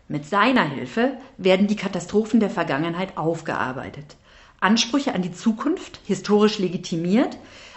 Mit 0.08 0.26
seiner 0.26 0.68
Hilfe 0.68 1.16
werden 1.38 1.66
die 1.66 1.76
Katastrophen 1.76 2.38
der 2.38 2.50
Vergangenheit 2.50 3.16
aufgearbeitet, 3.16 4.16
Ansprüche 4.64 5.14
an 5.14 5.22
die 5.22 5.32
Zukunft 5.32 6.00
historisch 6.04 6.58
legitimiert 6.58 7.36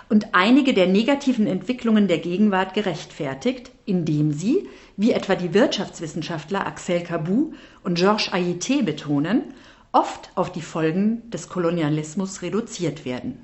und 0.10 0.34
einige 0.34 0.74
der 0.74 0.88
negativen 0.88 1.46
Entwicklungen 1.46 2.08
der 2.08 2.20
Gegenwart 2.20 2.74
gerechtfertigt, 2.74 3.72
indem 3.86 4.32
sie, 4.32 4.68
wie 4.96 5.12
etwa 5.12 5.36
die 5.36 5.54
Wirtschaftswissenschaftler 5.54 6.66
Axel 6.66 7.02
Kabou 7.02 7.54
und 7.84 7.96
Georges 7.96 8.32
Ayité 8.32 8.84
betonen, 8.84 9.44
oft 9.92 10.30
auf 10.36 10.52
die 10.52 10.62
Folgen 10.62 11.30
des 11.30 11.50
Kolonialismus 11.50 12.42
reduziert 12.42 13.04
werden. 13.04 13.38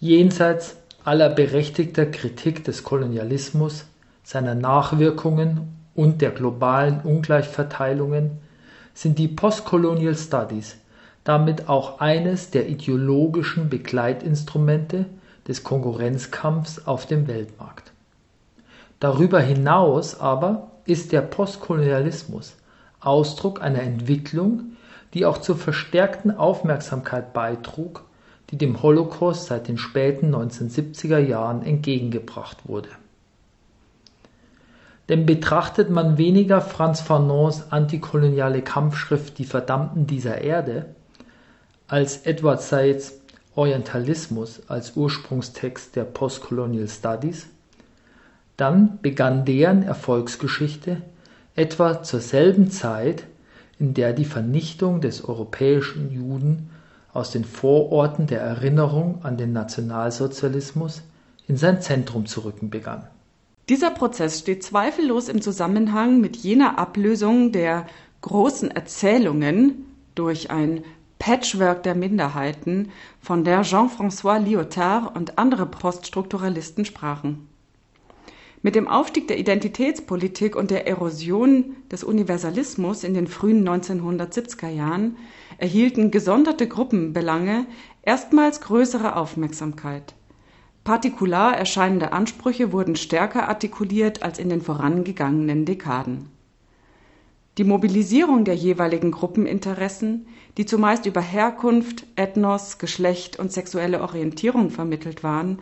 Jenseits 0.00 0.76
aller 1.04 1.28
berechtigter 1.28 2.06
Kritik 2.06 2.64
des 2.64 2.82
Kolonialismus, 2.82 3.86
seiner 4.24 4.54
Nachwirkungen 4.54 5.68
und 5.94 6.20
der 6.20 6.30
globalen 6.30 7.00
Ungleichverteilungen 7.02 8.32
sind 8.92 9.18
die 9.18 9.28
Postcolonial 9.28 10.16
Studies 10.16 10.76
damit 11.28 11.68
auch 11.68 12.00
eines 12.00 12.50
der 12.52 12.70
ideologischen 12.70 13.68
Begleitinstrumente 13.68 15.04
des 15.46 15.62
Konkurrenzkampfs 15.62 16.86
auf 16.86 17.04
dem 17.04 17.28
Weltmarkt. 17.28 17.92
Darüber 18.98 19.38
hinaus 19.38 20.18
aber 20.18 20.70
ist 20.86 21.12
der 21.12 21.20
Postkolonialismus 21.20 22.56
Ausdruck 23.00 23.60
einer 23.60 23.82
Entwicklung, 23.82 24.72
die 25.12 25.26
auch 25.26 25.36
zur 25.36 25.58
verstärkten 25.58 26.34
Aufmerksamkeit 26.34 27.34
beitrug, 27.34 28.04
die 28.48 28.56
dem 28.56 28.82
Holocaust 28.82 29.48
seit 29.48 29.68
den 29.68 29.76
späten 29.76 30.34
1970er 30.34 31.18
Jahren 31.18 31.62
entgegengebracht 31.62 32.66
wurde. 32.66 32.88
Denn 35.10 35.26
betrachtet 35.26 35.90
man 35.90 36.16
weniger 36.16 36.62
Franz 36.62 37.02
Fanons 37.02 37.70
antikoloniale 37.70 38.62
Kampfschrift 38.62 39.36
Die 39.36 39.44
Verdammten 39.44 40.06
dieser 40.06 40.40
Erde 40.40 40.94
als 41.88 42.18
Edward 42.26 42.62
Saids 42.62 43.14
Orientalismus 43.54 44.60
als 44.68 44.96
Ursprungstext 44.96 45.96
der 45.96 46.04
Postcolonial 46.04 46.86
Studies, 46.86 47.46
dann 48.56 49.00
begann 49.02 49.44
deren 49.44 49.82
Erfolgsgeschichte 49.82 51.02
etwa 51.56 52.02
zur 52.02 52.20
selben 52.20 52.70
Zeit 52.70 53.24
in 53.80 53.94
der 53.94 54.12
die 54.12 54.24
Vernichtung 54.24 55.00
des 55.00 55.24
europäischen 55.24 56.12
Juden 56.12 56.70
aus 57.12 57.30
den 57.30 57.44
Vororten 57.44 58.26
der 58.26 58.42
Erinnerung 58.42 59.24
an 59.24 59.36
den 59.36 59.52
Nationalsozialismus 59.52 61.02
in 61.48 61.56
sein 61.56 61.80
Zentrum 61.80 62.26
zu 62.26 62.44
rücken 62.44 62.70
begann. 62.70 63.08
Dieser 63.68 63.90
Prozess 63.90 64.38
steht 64.38 64.62
zweifellos 64.62 65.28
im 65.28 65.42
Zusammenhang 65.42 66.20
mit 66.20 66.36
jener 66.36 66.78
Ablösung 66.78 67.50
der 67.52 67.86
großen 68.20 68.70
Erzählungen 68.70 69.86
durch 70.14 70.50
ein 70.50 70.84
Patchwork 71.18 71.82
der 71.82 71.94
Minderheiten, 71.94 72.90
von 73.20 73.44
der 73.44 73.62
Jean-François 73.62 74.38
Lyotard 74.38 75.16
und 75.16 75.38
andere 75.38 75.66
Poststrukturalisten 75.66 76.84
sprachen 76.84 77.48
mit 78.62 78.74
dem 78.74 78.88
Aufstieg 78.88 79.28
der 79.28 79.38
Identitätspolitik 79.38 80.56
und 80.56 80.70
der 80.70 80.86
Erosion 80.88 81.76
des 81.90 82.02
Universalismus 82.02 83.04
in 83.04 83.14
den 83.14 83.26
frühen 83.26 83.66
1970er 83.68 84.68
Jahren 84.68 85.16
erhielten 85.58 86.10
gesonderte 86.10 86.66
Gruppenbelange 86.66 87.66
erstmals 88.02 88.60
größere 88.60 89.16
Aufmerksamkeit. 89.16 90.14
Partikular 90.82 91.56
erscheinende 91.56 92.12
Ansprüche 92.12 92.72
wurden 92.72 92.96
stärker 92.96 93.48
artikuliert 93.48 94.22
als 94.22 94.38
in 94.38 94.48
den 94.48 94.62
vorangegangenen 94.62 95.64
Dekaden. 95.64 96.30
Die 97.58 97.64
Mobilisierung 97.64 98.44
der 98.44 98.54
jeweiligen 98.54 99.10
Gruppeninteressen, 99.10 100.28
die 100.56 100.64
zumeist 100.64 101.06
über 101.06 101.20
Herkunft, 101.20 102.06
Ethnos, 102.14 102.78
Geschlecht 102.78 103.38
und 103.38 103.52
sexuelle 103.52 104.00
Orientierung 104.00 104.70
vermittelt 104.70 105.24
waren 105.24 105.58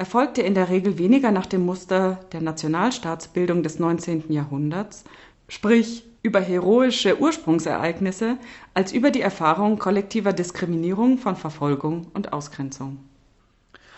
erfolgte 0.00 0.40
in 0.40 0.54
der 0.54 0.70
Regel 0.70 0.96
weniger 0.96 1.30
nach 1.30 1.44
dem 1.44 1.66
Muster 1.66 2.20
der 2.32 2.40
Nationalstaatsbildung 2.40 3.62
des 3.62 3.78
19. 3.78 4.32
Jahrhunderts, 4.32 5.04
sprich 5.46 6.04
über 6.22 6.40
heroische 6.40 7.20
Ursprungsereignisse, 7.20 8.38
als 8.72 8.92
über 8.92 9.10
die 9.10 9.20
Erfahrung 9.20 9.78
kollektiver 9.78 10.32
Diskriminierung 10.32 11.18
von 11.18 11.36
Verfolgung 11.36 12.06
und 12.14 12.32
Ausgrenzung. 12.32 12.96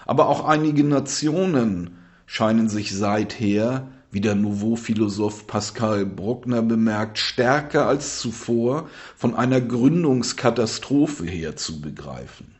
Aber 0.04 0.28
auch 0.28 0.44
einige 0.44 0.82
Nationen 0.82 1.98
scheinen 2.26 2.68
sich 2.68 2.96
seither, 2.96 3.86
wie 4.12 4.20
der 4.20 4.34
Nouveau-Philosoph 4.34 5.46
Pascal 5.46 6.04
Bruckner 6.04 6.60
bemerkt, 6.62 7.18
stärker 7.18 7.86
als 7.86 8.20
zuvor 8.20 8.88
von 9.16 9.34
einer 9.34 9.60
Gründungskatastrophe 9.60 11.24
her 11.24 11.56
zu 11.56 11.80
begreifen. 11.80 12.54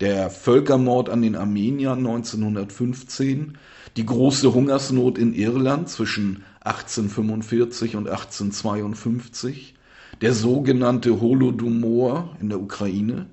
Der 0.00 0.30
Völkermord 0.30 1.10
an 1.10 1.22
den 1.22 1.34
Armeniern 1.34 1.98
1915, 1.98 3.58
die 3.96 4.06
große 4.06 4.54
Hungersnot 4.54 5.18
in 5.18 5.34
Irland 5.34 5.88
zwischen 5.88 6.44
1845 6.60 7.96
und 7.96 8.08
1852, 8.08 9.74
der 10.20 10.34
sogenannte 10.34 11.20
Holodomor 11.20 12.36
in 12.40 12.48
der 12.48 12.60
Ukraine, 12.60 13.26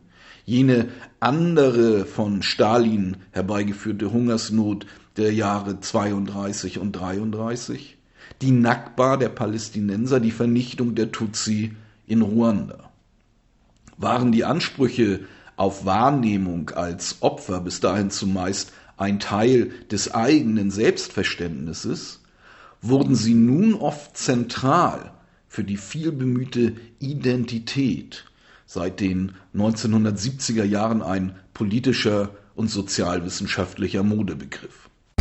jene 0.46 0.90
andere 1.20 2.06
von 2.06 2.42
Stalin 2.42 3.18
herbeigeführte 3.32 4.12
Hungersnot 4.12 4.86
der 5.18 5.34
Jahre 5.34 5.80
32 5.80 6.80
und 6.80 6.94
33, 6.94 7.98
die 8.42 8.52
Nakba 8.52 9.18
der 9.18 9.30
Palästinenser, 9.30 10.20
die 10.20 10.32
Vernichtung 10.32 10.96
der 10.96 11.12
Tutsi 11.12 11.74
in 12.08 12.22
Ruanda. 12.22 12.92
Waren 13.98 14.32
die 14.32 14.44
Ansprüche 14.44 15.22
auf 15.56 15.86
Wahrnehmung 15.86 16.72
als 16.72 17.18
Opfer 17.22 17.62
bis 17.62 17.80
dahin 17.80 18.10
zumeist 18.10 18.74
ein 18.98 19.20
Teil 19.20 19.72
des 19.92 20.14
eigenen 20.14 20.72
Selbstverständnisses, 20.72 22.22
wurden 22.82 23.16
sie 23.16 23.34
nun 23.34 23.76
oft 23.76 24.18
zentral 24.18 25.14
für 25.48 25.64
die 25.64 25.78
vielbemühte 25.78 26.76
Identität, 27.00 28.26
seit 28.66 29.00
den 29.00 29.34
1970er 29.56 30.64
Jahren 30.64 31.02
ein 31.02 31.36
politischer 31.54 32.32
und 32.56 32.70
sozialwissenschaftlicher 32.70 34.04
Modebegriff. 34.04 34.83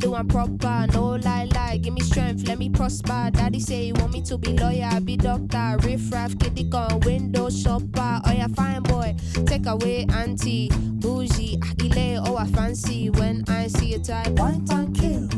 doing 0.00 0.26
proper. 0.28 0.86
No 0.92 1.16
lie, 1.16 1.48
lie, 1.54 1.76
give 1.76 1.94
me 1.94 2.00
strength, 2.00 2.48
let 2.48 2.58
me 2.58 2.68
prosper. 2.70 3.30
Daddy 3.32 3.60
say 3.60 3.84
he 3.84 3.92
want 3.92 4.12
me 4.12 4.22
to 4.22 4.38
be 4.38 4.56
lawyer, 4.56 5.00
be 5.00 5.16
doctor, 5.16 5.76
riff 5.84 6.12
raff, 6.12 6.36
kitty 6.38 6.64
gun, 6.64 7.00
window 7.00 7.48
shopper. 7.50 8.20
Oh 8.24 8.32
yeah, 8.32 8.48
fine 8.48 8.82
boy, 8.82 9.14
take 9.46 9.66
away 9.66 10.06
auntie, 10.12 10.70
bougie, 10.74 11.60
agile, 11.62 12.24
oh 12.26 12.36
I 12.36 12.46
fancy 12.46 13.10
when 13.10 13.44
I 13.48 13.68
see 13.68 13.94
a 13.94 13.98
type. 13.98 14.30
One 14.30 14.64
time 14.64 14.92
kill. 14.94 15.28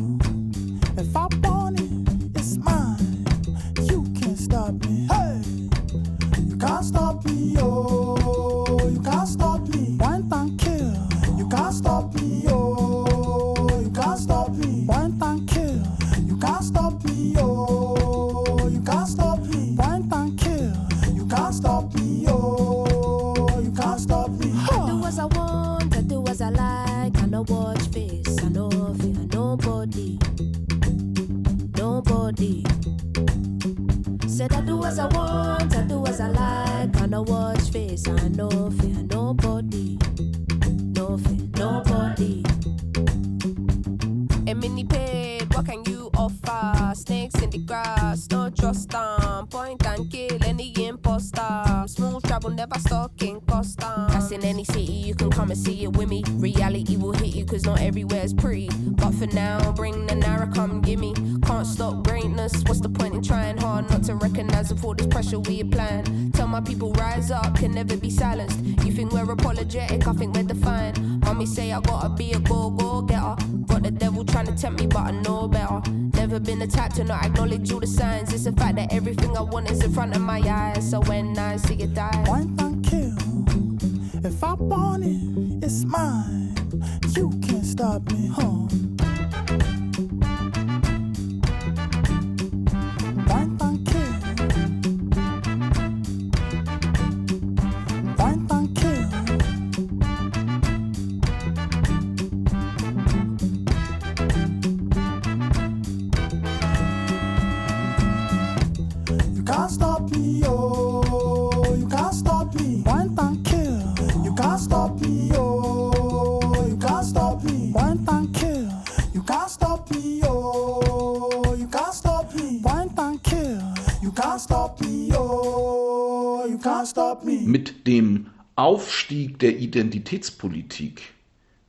Mit 127.25 127.87
dem 127.87 128.27
Aufstieg 128.57 129.39
der 129.39 129.59
Identitätspolitik, 129.59 131.03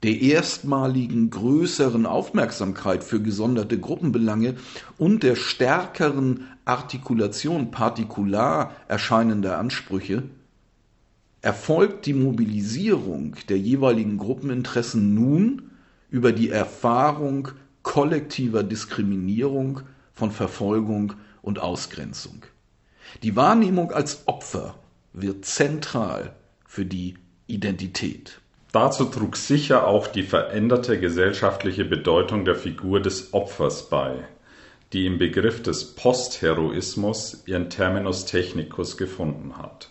der 0.02 0.22
erstmaligen 0.22 1.30
größeren 1.30 2.06
Aufmerksamkeit 2.06 3.04
für 3.04 3.22
gesonderte 3.22 3.80
Gruppenbelange 3.80 4.56
und 4.98 5.24
der 5.24 5.36
stärkeren 5.36 6.48
Artikulation 6.66 7.72
partikular 7.72 8.76
erscheinender 8.88 9.58
Ansprüche 9.58 10.24
erfolgt 11.42 12.06
die 12.06 12.14
Mobilisierung 12.14 13.36
der 13.50 13.58
jeweiligen 13.60 14.18
Gruppeninteressen 14.18 15.14
nun 15.14 15.72
über 16.10 16.32
die 16.32 16.50
Erfahrung 16.50 17.50
kollektiver 17.82 18.64
Diskriminierung, 18.64 19.82
von 20.14 20.32
Verfolgung 20.32 21.14
und 21.42 21.60
Ausgrenzung. 21.60 22.44
Die 23.24 23.36
Wahrnehmung 23.36 23.92
als 23.92 24.28
Opfer 24.28 24.76
wird 25.14 25.46
zentral 25.46 26.34
für 26.66 26.86
die 26.86 27.16
Identität. 27.48 28.40
Dazu 28.72 29.06
trug 29.06 29.38
sicher 29.38 29.86
auch 29.88 30.08
die 30.08 30.24
veränderte 30.24 31.00
gesellschaftliche 31.00 31.86
Bedeutung 31.86 32.44
der 32.44 32.56
Figur 32.56 33.00
des 33.00 33.34
Opfers 33.34 33.90
bei, 33.90 34.28
die 34.92 35.06
im 35.06 35.20
Begriff 35.20 35.62
des 35.62 35.96
Postheroismus 35.96 37.44
ihren 37.46 37.70
Terminus 37.70 38.26
technicus 38.26 38.98
gefunden 38.98 39.58
hat. 39.58 39.90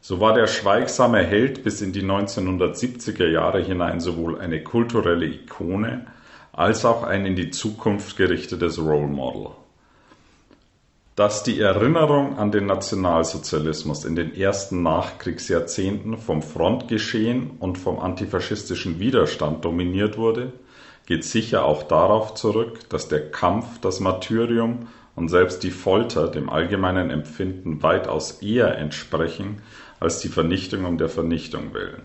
So 0.00 0.20
war 0.20 0.34
der 0.34 0.46
schweigsame 0.46 1.24
Held 1.24 1.62
bis 1.62 1.80
in 1.80 1.92
die 1.92 2.02
1970er 2.02 3.26
Jahre 3.28 3.62
hinein 3.62 4.00
sowohl 4.00 4.40
eine 4.40 4.62
kulturelle 4.62 5.26
Ikone 5.26 6.06
als 6.52 6.84
auch 6.84 7.04
ein 7.04 7.24
in 7.26 7.36
die 7.36 7.50
Zukunft 7.50 8.16
gerichtetes 8.16 8.78
Role 8.78 9.06
Model. 9.06 9.52
Dass 11.18 11.42
die 11.42 11.58
Erinnerung 11.58 12.38
an 12.38 12.52
den 12.52 12.66
Nationalsozialismus 12.66 14.04
in 14.04 14.14
den 14.14 14.36
ersten 14.36 14.84
Nachkriegsjahrzehnten 14.84 16.16
vom 16.16 16.42
Frontgeschehen 16.42 17.50
und 17.58 17.76
vom 17.76 17.98
antifaschistischen 17.98 19.00
Widerstand 19.00 19.64
dominiert 19.64 20.16
wurde, 20.16 20.52
geht 21.06 21.24
sicher 21.24 21.64
auch 21.64 21.82
darauf 21.82 22.34
zurück, 22.34 22.88
dass 22.88 23.08
der 23.08 23.32
Kampf 23.32 23.80
das 23.80 23.98
Martyrium 23.98 24.86
und 25.16 25.28
selbst 25.28 25.64
die 25.64 25.72
Folter 25.72 26.28
dem 26.28 26.48
allgemeinen 26.48 27.10
Empfinden 27.10 27.82
weitaus 27.82 28.40
eher 28.40 28.78
entsprechen 28.78 29.60
als 29.98 30.20
die 30.20 30.28
Vernichtung 30.28 30.84
um 30.84 30.98
der 30.98 31.08
Vernichtung 31.08 31.74
willen. 31.74 32.02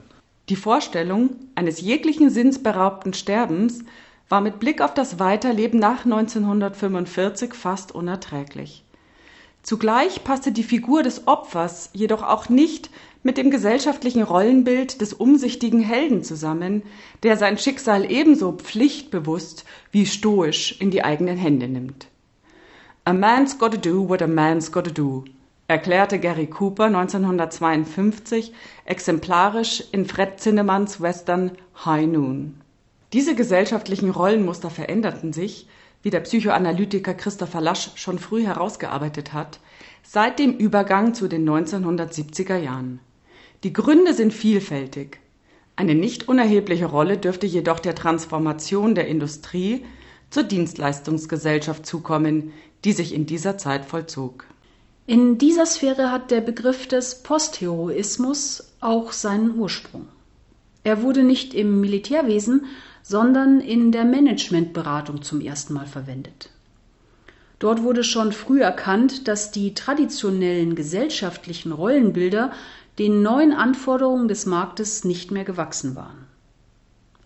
Die 0.49 0.55
Vorstellung 0.55 1.35
eines 1.53 1.81
jeglichen 1.81 2.31
sinnsberaubten 2.31 3.13
Sterbens 3.13 3.83
war 4.27 4.41
mit 4.41 4.59
Blick 4.59 4.81
auf 4.81 4.95
das 4.95 5.19
Weiterleben 5.19 5.79
nach 5.79 6.03
1945 6.03 7.53
fast 7.53 7.93
unerträglich. 7.93 8.82
Zugleich 9.63 10.25
passte 10.25 10.51
die 10.51 10.61
Figur 10.61 11.03
des 11.03 11.25
Opfers 11.25 11.89
jedoch 11.93 12.21
auch 12.21 12.49
nicht 12.49 12.89
mit 13.23 13.37
dem 13.37 13.49
gesellschaftlichen 13.49 14.21
Rollenbild 14.21 14.99
des 14.99 15.13
umsichtigen 15.13 15.79
Helden 15.79 16.21
zusammen, 16.21 16.83
der 17.23 17.37
sein 17.37 17.57
Schicksal 17.57 18.11
ebenso 18.11 18.51
pflichtbewusst 18.51 19.63
wie 19.91 20.05
stoisch 20.05 20.75
in 20.81 20.91
die 20.91 21.05
eigenen 21.05 21.37
Hände 21.37 21.69
nimmt. 21.69 22.07
A 23.05 23.13
man's 23.13 23.57
gotta 23.57 23.77
do 23.77 24.09
what 24.09 24.21
a 24.21 24.27
man's 24.27 24.69
gotta 24.69 24.91
do, 24.91 25.23
erklärte 25.69 26.19
Gary 26.19 26.47
Cooper 26.47 26.85
1952 26.85 28.51
exemplarisch 28.83 29.81
in 29.93 30.05
Fred 30.05 30.41
Zinnemans 30.41 30.99
Western 30.99 31.51
High 31.85 32.07
Noon. 32.07 32.59
Diese 33.13 33.33
gesellschaftlichen 33.33 34.09
Rollenmuster 34.09 34.69
veränderten 34.69 35.31
sich, 35.31 35.67
wie 36.03 36.09
der 36.09 36.19
Psychoanalytiker 36.19 37.13
Christopher 37.13 37.61
Lasch 37.61 37.91
schon 37.95 38.19
früh 38.19 38.43
herausgearbeitet 38.43 39.33
hat, 39.33 39.59
seit 40.03 40.37
dem 40.37 40.55
Übergang 40.57 41.13
zu 41.13 41.27
den 41.27 41.49
1970er 41.49 42.57
Jahren. 42.57 42.99
Die 43.63 43.73
Gründe 43.73 44.13
sind 44.13 44.33
vielfältig. 44.33 45.19
Eine 45.75 45.95
nicht 45.95 46.27
unerhebliche 46.27 46.85
Rolle 46.85 47.17
dürfte 47.17 47.47
jedoch 47.47 47.79
der 47.79 47.95
Transformation 47.95 48.93
der 48.93 49.07
Industrie 49.07 49.85
zur 50.29 50.43
Dienstleistungsgesellschaft 50.43 51.85
zukommen, 51.85 52.51
die 52.83 52.91
sich 52.91 53.13
in 53.13 53.25
dieser 53.25 53.57
Zeit 53.57 53.85
vollzog. 53.85 54.45
In 55.07 55.37
dieser 55.37 55.65
Sphäre 55.65 56.11
hat 56.11 56.31
der 56.31 56.41
Begriff 56.41 56.87
des 56.87 57.23
Postheroismus 57.23 58.73
auch 58.81 59.11
seinen 59.13 59.57
Ursprung. 59.57 60.07
Er 60.83 61.01
wurde 61.01 61.23
nicht 61.23 61.53
im 61.53 61.79
Militärwesen, 61.79 62.65
sondern 63.03 63.59
in 63.59 63.91
der 63.91 64.05
Managementberatung 64.05 65.21
zum 65.21 65.41
ersten 65.41 65.73
Mal 65.73 65.85
verwendet. 65.85 66.49
Dort 67.59 67.83
wurde 67.83 68.03
schon 68.03 68.31
früh 68.31 68.61
erkannt, 68.61 69.27
dass 69.27 69.51
die 69.51 69.73
traditionellen 69.73 70.75
gesellschaftlichen 70.75 71.71
Rollenbilder 71.71 72.51
den 72.97 73.21
neuen 73.21 73.53
Anforderungen 73.53 74.27
des 74.27 74.45
Marktes 74.45 75.03
nicht 75.03 75.31
mehr 75.31 75.43
gewachsen 75.43 75.95
waren. 75.95 76.25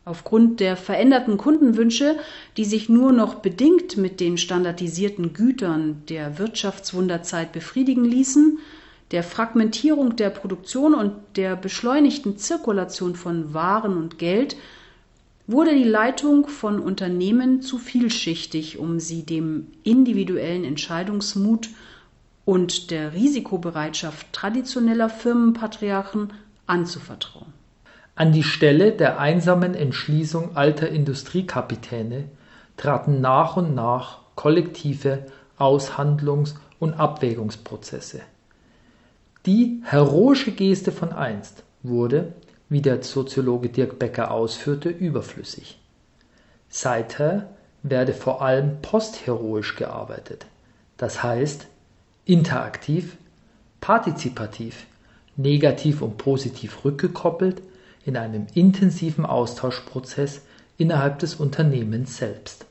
Aufgrund 0.06 0.62
der 0.62 0.78
veränderten 0.78 1.38
Kundenwünsche, 1.38 2.18
die 2.56 2.66
sich 2.66 2.88
nur 2.88 3.12
noch 3.12 3.36
bedingt 3.36 3.98
mit 3.98 4.20
den 4.20 4.38
standardisierten 4.38 5.34
Gütern 5.34 6.04
der 6.08 6.40
Wirtschaftswunderzeit 6.40 7.52
befriedigen 7.52 8.06
ließen, 8.06 8.60
der 9.12 9.24
Fragmentierung 9.24 10.16
der 10.16 10.30
Produktion 10.30 10.94
und 10.94 11.14
der 11.36 11.56
beschleunigten 11.56 12.38
Zirkulation 12.38 13.16
von 13.16 13.54
Waren 13.54 13.98
und 13.98 14.18
Geld 14.18 14.56
wurde 15.48 15.74
die 15.74 15.86
Leitung 15.86 16.48
von 16.48 16.80
Unternehmen 16.80 17.62
zu 17.62 17.78
vielschichtig, 17.78 18.78
um 18.78 19.00
sie 19.00 19.24
dem 19.24 19.68
individuellen 19.84 20.66
Entscheidungsmut 20.66 21.70
und 22.44 22.92
der 22.92 23.14
Risikobereitschaft 23.14 24.32
traditioneller 24.34 25.10
Firmenpatriarchen 25.10 26.34
anzuvertrauen. 26.66 27.54
An 28.16 28.34
die 28.34 28.44
Stelle 28.44 28.92
der 28.92 29.20
einsamen 29.20 29.74
Entschließung 29.74 30.56
alter 30.58 30.90
Industriekapitäne 30.90 32.26
traten 32.76 33.22
nach 33.22 33.58
und 33.58 33.74
nach 33.74 34.20
kollektive 34.36 35.26
Aushandlungs- 35.58 36.56
und 36.80 36.94
Abwägungsprozesse. 36.94 38.22
Die 39.46 39.82
heroische 39.84 40.52
Geste 40.52 40.92
von 40.92 41.14
einst 41.14 41.64
wurde, 41.84 42.34
wie 42.70 42.82
der 42.82 43.04
Soziologe 43.04 43.70
Dirk 43.70 44.00
Becker 44.00 44.32
ausführte, 44.32 44.90
überflüssig. 44.90 45.80
Seither 46.70 47.50
werde 47.84 48.14
vor 48.14 48.42
allem 48.42 48.82
postheroisch 48.82 49.76
gearbeitet, 49.76 50.46
das 50.98 51.24
heißt 51.24 51.68
interaktiv, 52.26 53.16
partizipativ, 53.80 54.86
negativ 55.38 56.02
und 56.02 56.18
positiv 56.18 56.84
rückgekoppelt, 56.84 57.62
in 58.06 58.18
einem 58.18 58.48
intensiven 58.54 59.26
Austauschprozess 59.26 60.42
innerhalb 60.78 61.20
des 61.20 61.36
Unternehmens 61.36 62.18
selbst. 62.18 62.66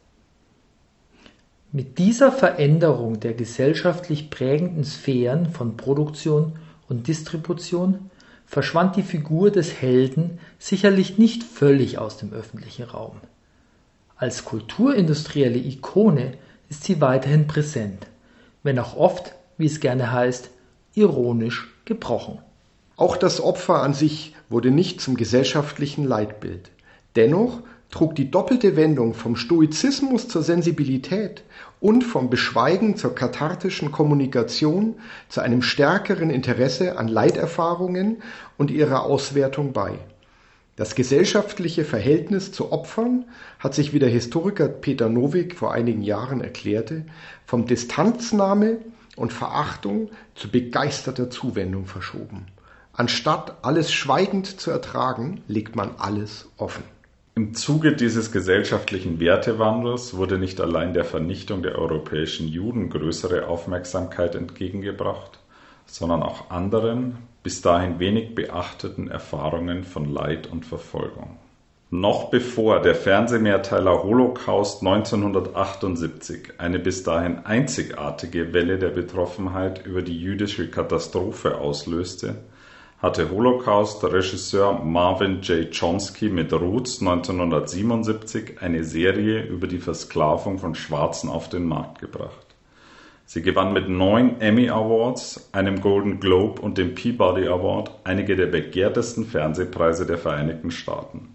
Mit 1.72 1.98
dieser 1.98 2.32
Veränderung 2.32 3.20
der 3.20 3.34
gesellschaftlich 3.34 4.30
prägenden 4.30 4.84
Sphären 4.84 5.50
von 5.50 5.76
Produktion 5.76 6.58
und 6.88 7.08
Distribution 7.08 8.10
verschwand 8.46 8.96
die 8.96 9.02
Figur 9.02 9.50
des 9.50 9.80
Helden 9.82 10.38
sicherlich 10.58 11.18
nicht 11.18 11.42
völlig 11.42 11.98
aus 11.98 12.16
dem 12.16 12.32
öffentlichen 12.32 12.84
Raum. 12.84 13.16
Als 14.16 14.44
kulturindustrielle 14.44 15.58
Ikone 15.58 16.34
ist 16.70 16.84
sie 16.84 17.00
weiterhin 17.00 17.46
präsent, 17.46 18.06
wenn 18.62 18.78
auch 18.78 18.96
oft, 18.96 19.34
wie 19.58 19.66
es 19.66 19.80
gerne 19.80 20.12
heißt, 20.12 20.50
ironisch 20.94 21.68
gebrochen. 21.84 22.38
Auch 22.96 23.16
das 23.16 23.40
Opfer 23.42 23.82
an 23.82 23.92
sich 23.92 24.34
wurde 24.48 24.70
nicht 24.70 25.00
zum 25.00 25.16
gesellschaftlichen 25.16 26.04
Leitbild. 26.04 26.70
Dennoch 27.14 27.60
trug 27.90 28.14
die 28.14 28.30
doppelte 28.30 28.76
Wendung 28.76 29.12
vom 29.12 29.36
Stoizismus 29.36 30.28
zur 30.28 30.42
Sensibilität 30.42 31.42
und 31.80 32.02
vom 32.02 32.30
Beschweigen 32.30 32.96
zur 32.96 33.14
kathartischen 33.14 33.92
Kommunikation 33.92 34.96
zu 35.28 35.40
einem 35.40 35.62
stärkeren 35.62 36.30
Interesse 36.30 36.98
an 36.98 37.08
Leiterfahrungen 37.08 38.22
und 38.56 38.70
ihrer 38.70 39.02
Auswertung 39.04 39.72
bei. 39.72 39.98
Das 40.76 40.94
gesellschaftliche 40.94 41.84
Verhältnis 41.84 42.52
zu 42.52 42.70
Opfern 42.70 43.24
hat 43.58 43.74
sich, 43.74 43.94
wie 43.94 43.98
der 43.98 44.10
Historiker 44.10 44.68
Peter 44.68 45.08
Nowik 45.08 45.56
vor 45.56 45.72
einigen 45.72 46.02
Jahren 46.02 46.42
erklärte, 46.42 47.06
vom 47.46 47.66
Distanznahme 47.66 48.78
und 49.16 49.32
Verachtung 49.32 50.10
zu 50.34 50.50
begeisterter 50.50 51.30
Zuwendung 51.30 51.86
verschoben. 51.86 52.46
Anstatt 52.92 53.56
alles 53.62 53.92
schweigend 53.92 54.60
zu 54.60 54.70
ertragen, 54.70 55.42
legt 55.48 55.76
man 55.76 55.92
alles 55.98 56.48
offen. 56.58 56.84
Im 57.38 57.52
Zuge 57.52 57.92
dieses 57.92 58.32
gesellschaftlichen 58.32 59.20
Wertewandels 59.20 60.16
wurde 60.16 60.38
nicht 60.38 60.58
allein 60.58 60.94
der 60.94 61.04
Vernichtung 61.04 61.62
der 61.62 61.76
europäischen 61.76 62.48
Juden 62.48 62.88
größere 62.88 63.46
Aufmerksamkeit 63.46 64.34
entgegengebracht, 64.34 65.38
sondern 65.84 66.22
auch 66.22 66.48
anderen, 66.50 67.18
bis 67.42 67.60
dahin 67.60 67.98
wenig 67.98 68.34
beachteten 68.34 69.10
Erfahrungen 69.10 69.84
von 69.84 70.10
Leid 70.10 70.46
und 70.46 70.64
Verfolgung. 70.64 71.36
Noch 71.90 72.30
bevor 72.30 72.80
der 72.80 72.94
Fernsehmehrteiler 72.94 74.02
Holocaust 74.02 74.80
1978 74.80 76.54
eine 76.56 76.78
bis 76.78 77.02
dahin 77.02 77.44
einzigartige 77.44 78.54
Welle 78.54 78.78
der 78.78 78.88
Betroffenheit 78.88 79.84
über 79.84 80.00
die 80.00 80.18
jüdische 80.18 80.70
Katastrophe 80.70 81.58
auslöste, 81.58 82.36
hatte 82.98 83.30
Holocaust-Regisseur 83.30 84.80
Marvin 84.82 85.42
J. 85.42 85.70
Chomsky 85.70 86.30
mit 86.30 86.50
Roots 86.52 87.00
1977 87.00 88.62
eine 88.62 88.84
Serie 88.84 89.42
über 89.42 89.66
die 89.66 89.80
Versklavung 89.80 90.58
von 90.58 90.74
Schwarzen 90.74 91.28
auf 91.28 91.50
den 91.50 91.66
Markt 91.66 92.00
gebracht. 92.00 92.46
Sie 93.26 93.42
gewann 93.42 93.74
mit 93.74 93.88
neun 93.88 94.40
Emmy 94.40 94.70
Awards, 94.70 95.50
einem 95.52 95.82
Golden 95.82 96.20
Globe 96.20 96.62
und 96.62 96.78
dem 96.78 96.94
Peabody 96.94 97.46
Award 97.48 97.90
einige 98.04 98.34
der 98.34 98.46
begehrtesten 98.46 99.26
Fernsehpreise 99.26 100.06
der 100.06 100.16
Vereinigten 100.16 100.70
Staaten. 100.70 101.34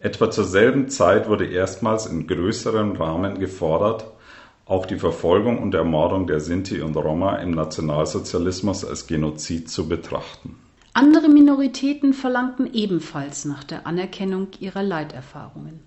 Etwa 0.00 0.32
zur 0.32 0.44
selben 0.44 0.88
Zeit 0.88 1.28
wurde 1.28 1.46
erstmals 1.46 2.06
in 2.06 2.26
größerem 2.26 2.96
Rahmen 2.96 3.38
gefordert, 3.38 4.06
auch 4.66 4.86
die 4.86 4.98
Verfolgung 4.98 5.62
und 5.62 5.74
Ermordung 5.74 6.26
der 6.26 6.40
Sinti 6.40 6.80
und 6.80 6.96
Roma 6.96 7.36
im 7.36 7.52
Nationalsozialismus 7.52 8.84
als 8.84 9.06
Genozid 9.06 9.70
zu 9.70 9.88
betrachten. 9.88 10.56
Andere 10.94 11.30
Minoritäten 11.30 12.12
verlangten 12.12 12.72
ebenfalls 12.74 13.46
nach 13.46 13.64
der 13.64 13.86
Anerkennung 13.86 14.48
ihrer 14.60 14.82
Leiterfahrungen. 14.82 15.80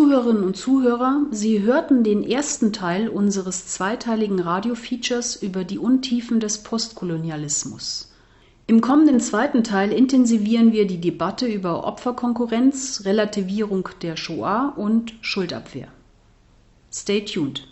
Zuhörerinnen 0.00 0.44
und 0.44 0.56
Zuhörer, 0.56 1.26
Sie 1.30 1.60
hörten 1.60 2.04
den 2.04 2.22
ersten 2.24 2.72
Teil 2.72 3.10
unseres 3.10 3.66
zweiteiligen 3.66 4.40
Radiofeatures 4.40 5.36
über 5.36 5.62
die 5.62 5.78
Untiefen 5.78 6.40
des 6.40 6.62
Postkolonialismus. 6.62 8.10
Im 8.66 8.80
kommenden 8.80 9.20
zweiten 9.20 9.62
Teil 9.62 9.92
intensivieren 9.92 10.72
wir 10.72 10.86
die 10.86 11.02
Debatte 11.02 11.46
über 11.46 11.86
Opferkonkurrenz, 11.86 13.02
Relativierung 13.04 13.90
der 14.00 14.16
Shoah 14.16 14.72
und 14.74 15.12
Schuldabwehr. 15.20 15.88
Stay 16.90 17.22
tuned. 17.22 17.69